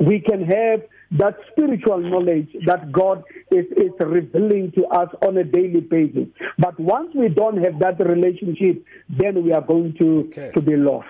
[0.00, 0.82] we can have
[1.12, 6.28] that spiritual knowledge that God is, is revealing to us on a daily basis.
[6.58, 10.50] But once we don't have that relationship, then we are going to, okay.
[10.54, 11.08] to be lost.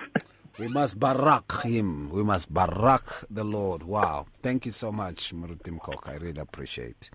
[0.59, 2.09] We must barak him.
[2.09, 3.83] We must barak the Lord.
[3.83, 4.25] Wow.
[4.41, 6.09] Thank you so much, Murutim Kok.
[6.09, 7.11] I really appreciate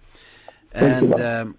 [0.73, 1.59] And um,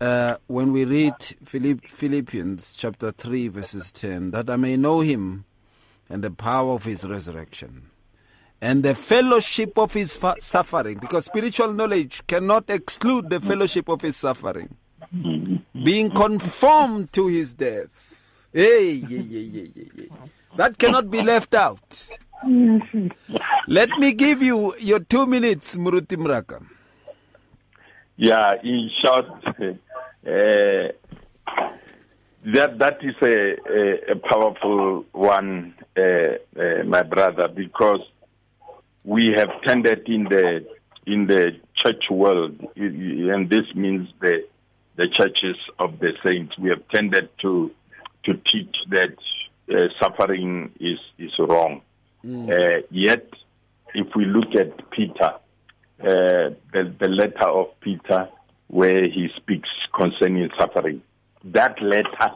[0.00, 1.14] uh, when we read
[1.44, 5.44] Philippians chapter 3, verses 10, that I may know him
[6.08, 7.89] and the power of his resurrection
[8.60, 14.00] and the fellowship of his fa- suffering, because spiritual knowledge cannot exclude the fellowship of
[14.02, 14.74] his suffering,
[15.82, 18.48] being conformed to his death.
[18.52, 20.04] Hey, yeah, yeah, yeah, yeah,
[20.56, 22.08] That cannot be left out.
[23.68, 26.60] Let me give you your two minutes, Muruti Morake.
[28.16, 30.92] Yeah, in short, uh,
[32.44, 38.00] that that is a, a, a powerful one, uh, uh, my brother, because
[39.04, 40.66] we have tended in the
[41.06, 44.44] in the church world, and this means the
[44.96, 46.58] the churches of the saints.
[46.58, 47.70] We have tended to
[48.24, 49.16] to teach that
[49.72, 51.82] uh, suffering is is wrong.
[52.24, 52.50] Mm.
[52.50, 53.26] Uh, yet,
[53.94, 55.32] if we look at Peter,
[56.00, 58.28] uh, the, the letter of Peter,
[58.68, 61.02] where he speaks concerning suffering,
[61.44, 62.30] that letter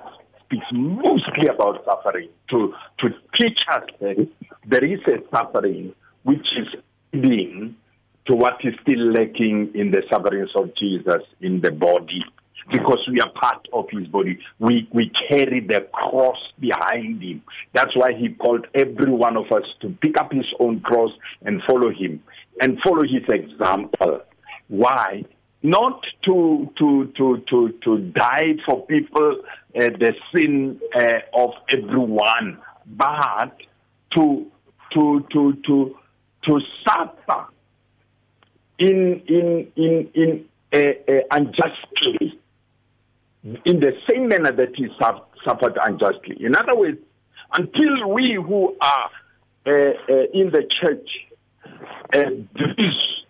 [0.45, 4.29] speaks mostly about suffering to to teach us that
[4.67, 5.95] there is a suffering
[6.25, 6.69] which is
[7.13, 7.77] leading
[8.27, 12.25] to what is still lacking in the sufferings of Jesus in the body.
[12.73, 14.39] Because we are part of his body.
[14.59, 17.43] We, we carry the cross behind him.
[17.75, 21.11] That's why he called every one of us to pick up his own cross
[21.43, 22.23] and follow him
[22.63, 24.23] and follow his example.
[24.69, 25.25] Why?
[25.63, 29.43] Not to to to to to die for people,
[29.77, 33.57] uh, the sin uh, of everyone, but
[34.15, 34.47] to
[34.93, 35.97] to to to
[36.47, 37.47] to suffer
[38.79, 42.39] in in in in uh, uh, unjustly
[43.65, 46.37] in the same manner that he suffered unjustly.
[46.41, 46.99] In other words,
[47.53, 49.11] until we who are
[49.67, 51.09] uh, uh, in the church,
[52.15, 52.31] uh,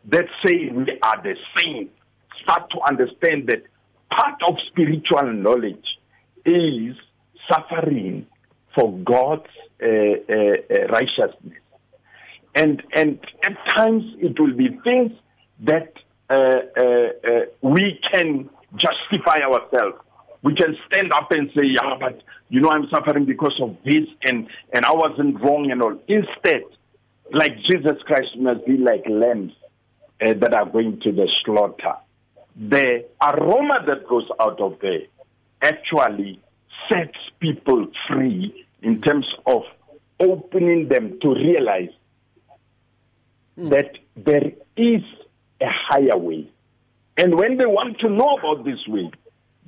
[0.06, 1.90] that say we are the same,
[2.42, 3.62] start to understand that
[4.10, 5.98] part of spiritual knowledge
[6.44, 6.96] is
[7.50, 8.26] suffering
[8.74, 9.48] for God's
[9.82, 11.58] uh, uh, righteousness
[12.54, 15.12] and and at times it will be things
[15.60, 15.92] that
[16.30, 19.98] uh, uh, uh, we can justify ourselves.
[20.42, 24.04] We can stand up and say, yeah, but you know, I'm suffering because of this
[24.22, 25.98] and, and I wasn't wrong and all.
[26.08, 26.62] Instead,
[27.32, 29.52] like Jesus Christ must be like lambs
[30.20, 31.94] uh, that are going to the slaughter.
[32.56, 35.00] The aroma that goes out of there
[35.62, 36.40] actually
[36.90, 39.62] sets people free in terms of
[40.20, 41.90] opening them to realize
[43.58, 43.70] mm.
[43.70, 45.02] that there is
[45.60, 46.50] a higher way.
[47.16, 49.10] And when they want to know about this way,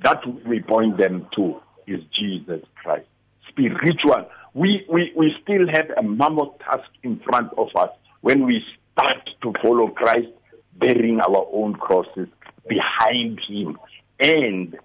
[0.03, 3.07] that we point them to is Jesus Christ.
[3.47, 4.29] Spiritual.
[4.53, 7.89] We, we, we still have a mammoth task in front of us
[8.21, 10.27] when we start to follow Christ,
[10.73, 12.27] bearing our own crosses
[12.67, 13.77] behind Him
[14.19, 14.77] and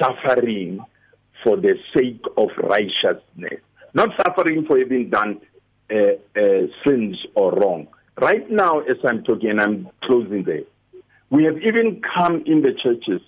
[0.00, 0.80] suffering
[1.44, 3.60] for the sake of righteousness.
[3.94, 5.40] Not suffering for having done
[5.90, 5.94] uh,
[6.38, 7.88] uh, sins or wrong.
[8.20, 10.62] Right now, as I'm talking, and I'm closing there.
[11.28, 13.20] We have even come in the churches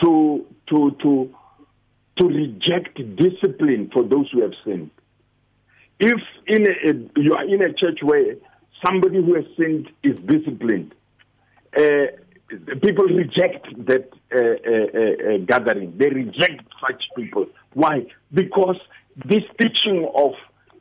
[0.00, 1.34] to to to
[2.16, 4.90] to reject discipline for those who have sinned.
[5.98, 8.36] If in a, you are in a church where
[8.84, 10.94] somebody who has sinned is disciplined,
[11.76, 12.06] uh,
[12.82, 15.92] people reject that uh, uh, uh, gathering.
[15.98, 17.46] They reject such people.
[17.74, 18.06] Why?
[18.32, 18.76] Because
[19.26, 20.32] this teaching of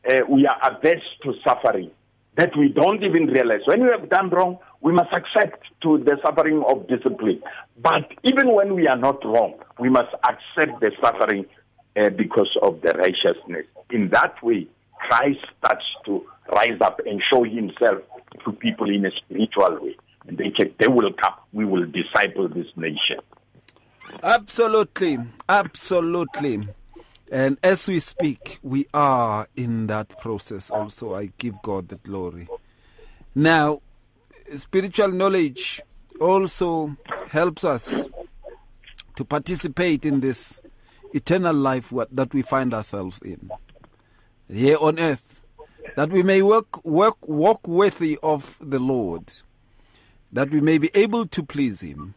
[0.09, 1.91] uh, we are averse to suffering
[2.39, 3.59] that we don't even realize.
[3.65, 7.41] When we have done wrong, we must accept to the suffering of discipline.
[7.81, 11.45] But even when we are not wrong, we must accept the suffering
[11.99, 13.65] uh, because of the righteousness.
[13.89, 17.99] In that way, Christ starts to rise up and show himself
[18.45, 19.97] to people in a spiritual way.
[20.27, 21.33] And they, can, they will come.
[21.51, 23.19] We will disciple this nation.
[24.23, 25.17] Absolutely.
[25.49, 26.69] Absolutely.
[27.31, 31.13] And as we speak, we are in that process also.
[31.13, 32.47] I give God the glory.
[33.35, 33.81] Now,
[34.57, 35.81] spiritual knowledge
[36.19, 36.97] also
[37.29, 38.05] helps us
[39.15, 40.61] to participate in this
[41.13, 43.49] eternal life that we find ourselves in
[44.51, 45.41] here on earth,
[45.95, 49.31] that we may work, work, walk worthy of the Lord,
[50.31, 52.15] that we may be able to please Him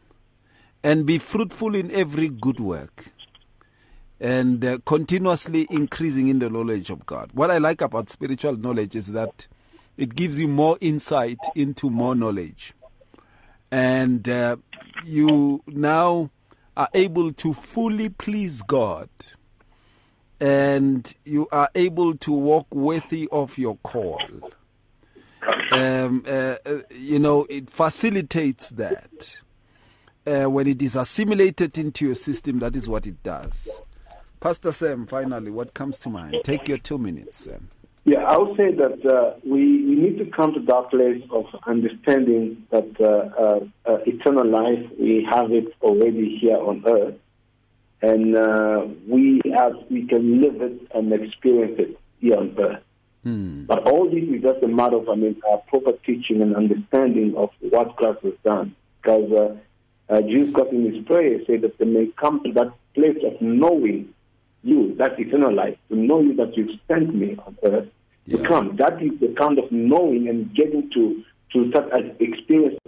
[0.82, 3.12] and be fruitful in every good work
[4.22, 7.30] and uh, continuously increasing in the knowledge of God.
[7.34, 9.48] What I like about spiritual knowledge is that
[9.96, 12.72] it gives you more insight into more knowledge.
[13.72, 14.56] And uh,
[15.04, 16.30] you now
[16.76, 19.08] are able to fully please God.
[20.38, 24.22] And you are able to walk worthy of your call.
[25.72, 29.38] Um, uh, uh you know, it facilitates that.
[30.24, 33.82] Uh, when it is assimilated into your system, that is what it does.
[34.42, 36.34] Pastor Sam, finally, what comes to mind?
[36.42, 37.68] Take your two minutes, Sam.
[38.04, 41.46] Yeah, I would say that uh, we, we need to come to that place of
[41.64, 47.14] understanding that uh, uh, uh eternal life, we have it already here on earth.
[48.02, 52.82] And uh, we have, we can live it and experience it here on earth.
[53.22, 53.62] Hmm.
[53.66, 57.50] But all this is just a matter of, I mean, proper teaching and understanding of
[57.60, 58.74] what Christ has done.
[59.00, 59.60] Because
[60.08, 63.40] uh, Jesus Christ in his prayer said that they may come to that place of
[63.40, 64.12] knowing
[64.62, 67.88] you, that's eternal life, to know you that you've sent me on earth
[68.26, 68.38] yeah.
[68.38, 68.76] to come.
[68.76, 72.78] That is the kind of knowing and getting to, to start experience.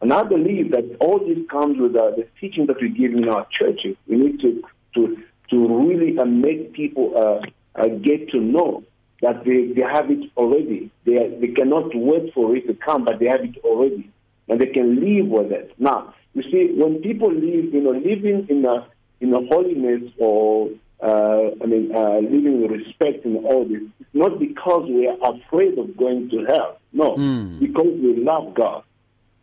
[0.00, 3.28] And I believe that all this comes with uh, the teaching that we give in
[3.28, 3.96] our churches.
[4.06, 4.62] We need to,
[4.94, 5.16] to,
[5.50, 8.84] to really uh, make people uh, uh, get to know
[9.22, 10.90] that they, they have it already.
[11.04, 14.10] They, they cannot wait for it to come, but they have it already.
[14.48, 15.72] And they can live with it.
[15.78, 18.86] Now, you see, when people live, you know, living in a,
[19.20, 20.68] in a holiness or
[21.02, 23.82] uh, I mean, uh, living with respect and all this.
[24.00, 26.78] It's not because we are afraid of going to hell.
[26.92, 27.60] No, mm.
[27.60, 28.82] because we love God.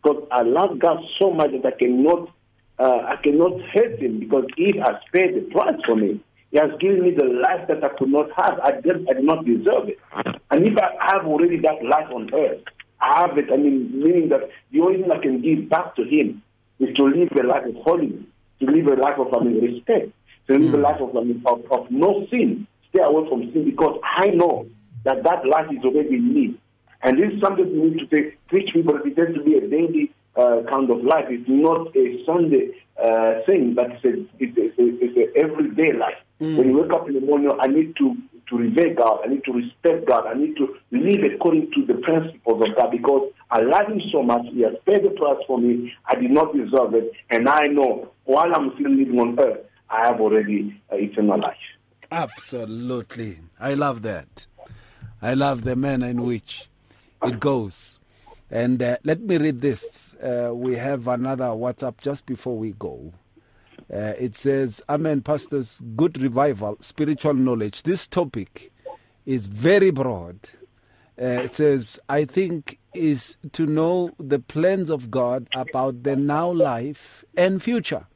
[0.01, 2.29] Because I love God so much that I cannot,
[2.79, 6.19] uh, I cannot hate Him because He has paid the price for me.
[6.51, 8.59] He has given me the life that I could not have.
[8.59, 9.99] I did, I did not deserve it.
[10.51, 12.61] And if I have already that life on earth,
[12.99, 13.51] I have it.
[13.51, 16.41] I mean, meaning that the only thing I can give back to Him
[16.79, 18.25] is to live a life of holiness,
[18.59, 20.11] to live a life of I mean, respect
[20.47, 22.67] to live a life of, of, of no sin.
[22.89, 24.67] Stay away from sin because I know
[25.03, 26.59] that that life is already in me.
[27.01, 29.67] And this is something we need to take, teach people it has to be a
[29.67, 31.25] daily uh, kind of life.
[31.29, 36.17] It's not a Sunday uh, thing, but it's a, it's a, it's a everyday life.
[36.39, 36.57] Mm.
[36.57, 38.15] When you wake up in the morning, I need to,
[38.49, 39.19] to revere God.
[39.23, 40.25] I need to respect God.
[40.27, 44.23] I need to live according to the principles of God because I love Him so
[44.23, 44.45] much.
[44.51, 45.93] He has paid the price for me.
[46.05, 47.11] I did not deserve it.
[47.29, 49.59] And I know while I'm still living on earth,
[49.93, 51.55] I have already uh, eternal life.
[52.11, 53.39] Absolutely.
[53.59, 54.47] I love that.
[55.21, 56.67] I love the manner in which
[57.23, 57.99] it goes.
[58.49, 60.15] And uh, let me read this.
[60.15, 63.13] Uh, we have another WhatsApp just before we go.
[63.93, 67.83] Uh, it says, Amen, pastors, good revival, spiritual knowledge.
[67.83, 68.71] This topic
[69.27, 70.39] is very broad.
[71.21, 76.49] Uh, it says, I think is to know the plans of God about the now
[76.49, 78.07] life and future.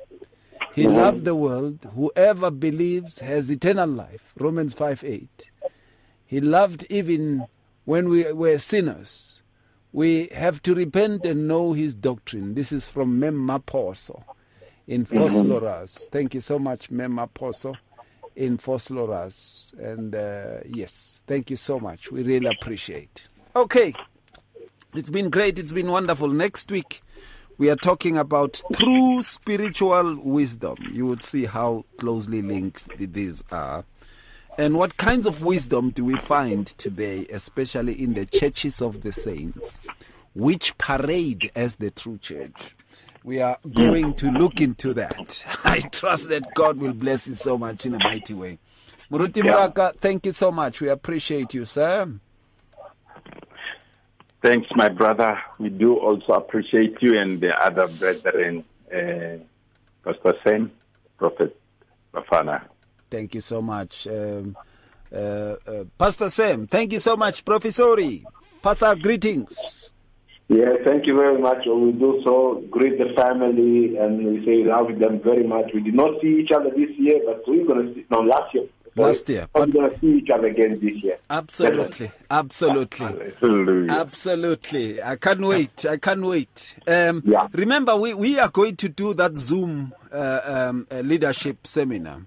[0.77, 1.87] He loved the world.
[1.95, 4.31] Whoever believes has eternal life.
[4.37, 5.45] Romans 5 8.
[6.23, 7.47] He loved even
[7.85, 9.41] when we were sinners.
[9.91, 12.53] We have to repent and know his doctrine.
[12.53, 14.21] This is from Mem Maposo
[14.85, 16.11] in Fosloras.
[16.11, 17.75] Thank you so much, Mem Maposo
[18.35, 19.73] in Fosloras.
[19.79, 22.11] And uh, yes, thank you so much.
[22.11, 23.27] We really appreciate.
[23.55, 23.95] Okay,
[24.93, 25.57] it's been great.
[25.57, 26.27] It's been wonderful.
[26.27, 27.01] Next week,
[27.57, 30.77] we are talking about true spiritual wisdom.
[30.91, 33.83] You would see how closely linked these are.
[34.59, 39.11] And what kinds of wisdom do we find today, especially in the churches of the
[39.11, 39.79] saints,
[40.33, 42.75] which parade as the true church?
[43.23, 45.45] We are going to look into that.
[45.63, 48.59] I trust that God will bless you so much in a mighty way.
[49.11, 49.43] Muruti.
[49.43, 50.81] Morake, thank you so much.
[50.81, 52.19] We appreciate you, sir.
[54.47, 55.37] Thanks, my brother.
[55.59, 59.43] We do also appreciate you and the other brethren, uh,
[60.05, 60.71] Pastor Sam,
[61.17, 61.59] Prophet
[62.13, 62.61] Bafana.
[63.11, 64.07] Thank you so much.
[64.07, 64.55] Um,
[65.11, 67.43] uh, uh, Pastor Sam, thank you so much.
[67.43, 68.23] Professori,
[68.63, 69.91] pass our greetings.
[70.47, 71.65] Yeah, thank you very much.
[71.65, 72.63] We do so.
[72.71, 75.71] Greet the family, and we say love them very much.
[75.73, 78.05] We did not see each other this year, but we're going to see.
[78.09, 78.63] No, last year.
[79.05, 81.17] Last year, But we're going to see each other again this year.
[81.29, 83.31] Absolutely, absolutely.
[83.39, 83.91] Hallelujah.
[83.91, 85.01] Absolutely.
[85.03, 85.85] I can't wait.
[85.85, 86.75] I can't wait.
[86.87, 87.47] Um, Yeah.
[87.53, 92.21] Remember, we, we are going to do that Zoom uh, um, uh, leadership seminar.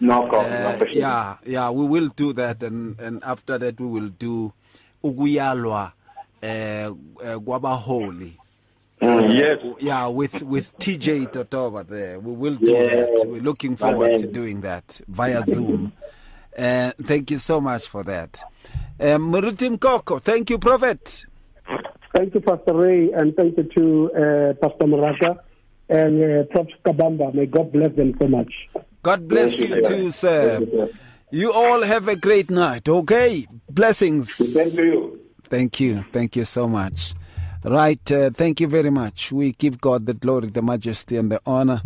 [0.00, 0.82] No problem.
[0.82, 4.52] Uh, yeah, yeah, we will do that, and, and after that, we will do
[5.04, 5.92] Uguyalwa
[6.42, 6.92] uh,
[7.24, 8.36] uh, Holy.
[9.00, 9.64] Yes.
[9.80, 13.24] Yeah, with with TJ Totoba there, we will do that.
[13.26, 14.18] We're looking forward Amen.
[14.20, 15.92] to doing that via Zoom.
[16.56, 18.42] Uh, thank you so much for that.
[19.00, 21.24] Um, Muruti Mkoko, thank you, Prophet.
[22.14, 25.36] Thank you, Pastor Ray, and thank you to uh, Pastor Morake
[25.88, 27.34] and uh, Prophet Kabamba.
[27.34, 28.52] May God bless them so much.
[29.02, 30.58] God bless you you, too, sir.
[30.58, 30.60] sir.
[30.60, 30.88] You, sir.
[31.30, 33.46] You all have a great night, okay?
[33.70, 34.54] Blessings.
[34.54, 35.20] Thank you.
[35.44, 36.04] Thank you.
[36.12, 37.14] Thank you so much.
[37.64, 38.12] Right.
[38.12, 39.32] Uh, thank you very much.
[39.32, 41.80] We give God the glory, the majesty, and the honor,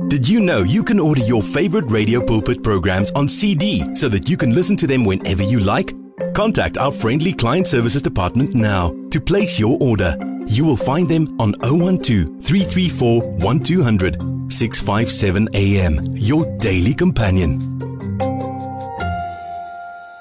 [0.08, 4.28] Did you know you can order your favorite Radio Pulpit programs on CD so that
[4.28, 5.92] you can listen to them whenever you like?
[6.34, 10.16] Contact our friendly client services department now to place your order.
[10.46, 17.89] You will find them on 012 334 1200 657 AM, your daily companion.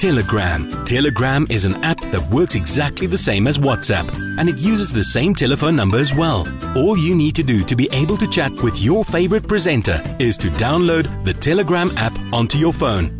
[0.00, 0.66] Telegram.
[0.86, 5.04] Telegram is an app that works exactly the same as WhatsApp, and it uses the
[5.04, 6.48] same telephone number as well.
[6.74, 10.38] All you need to do to be able to chat with your favorite presenter is
[10.38, 13.19] to download the Telegram app onto your phone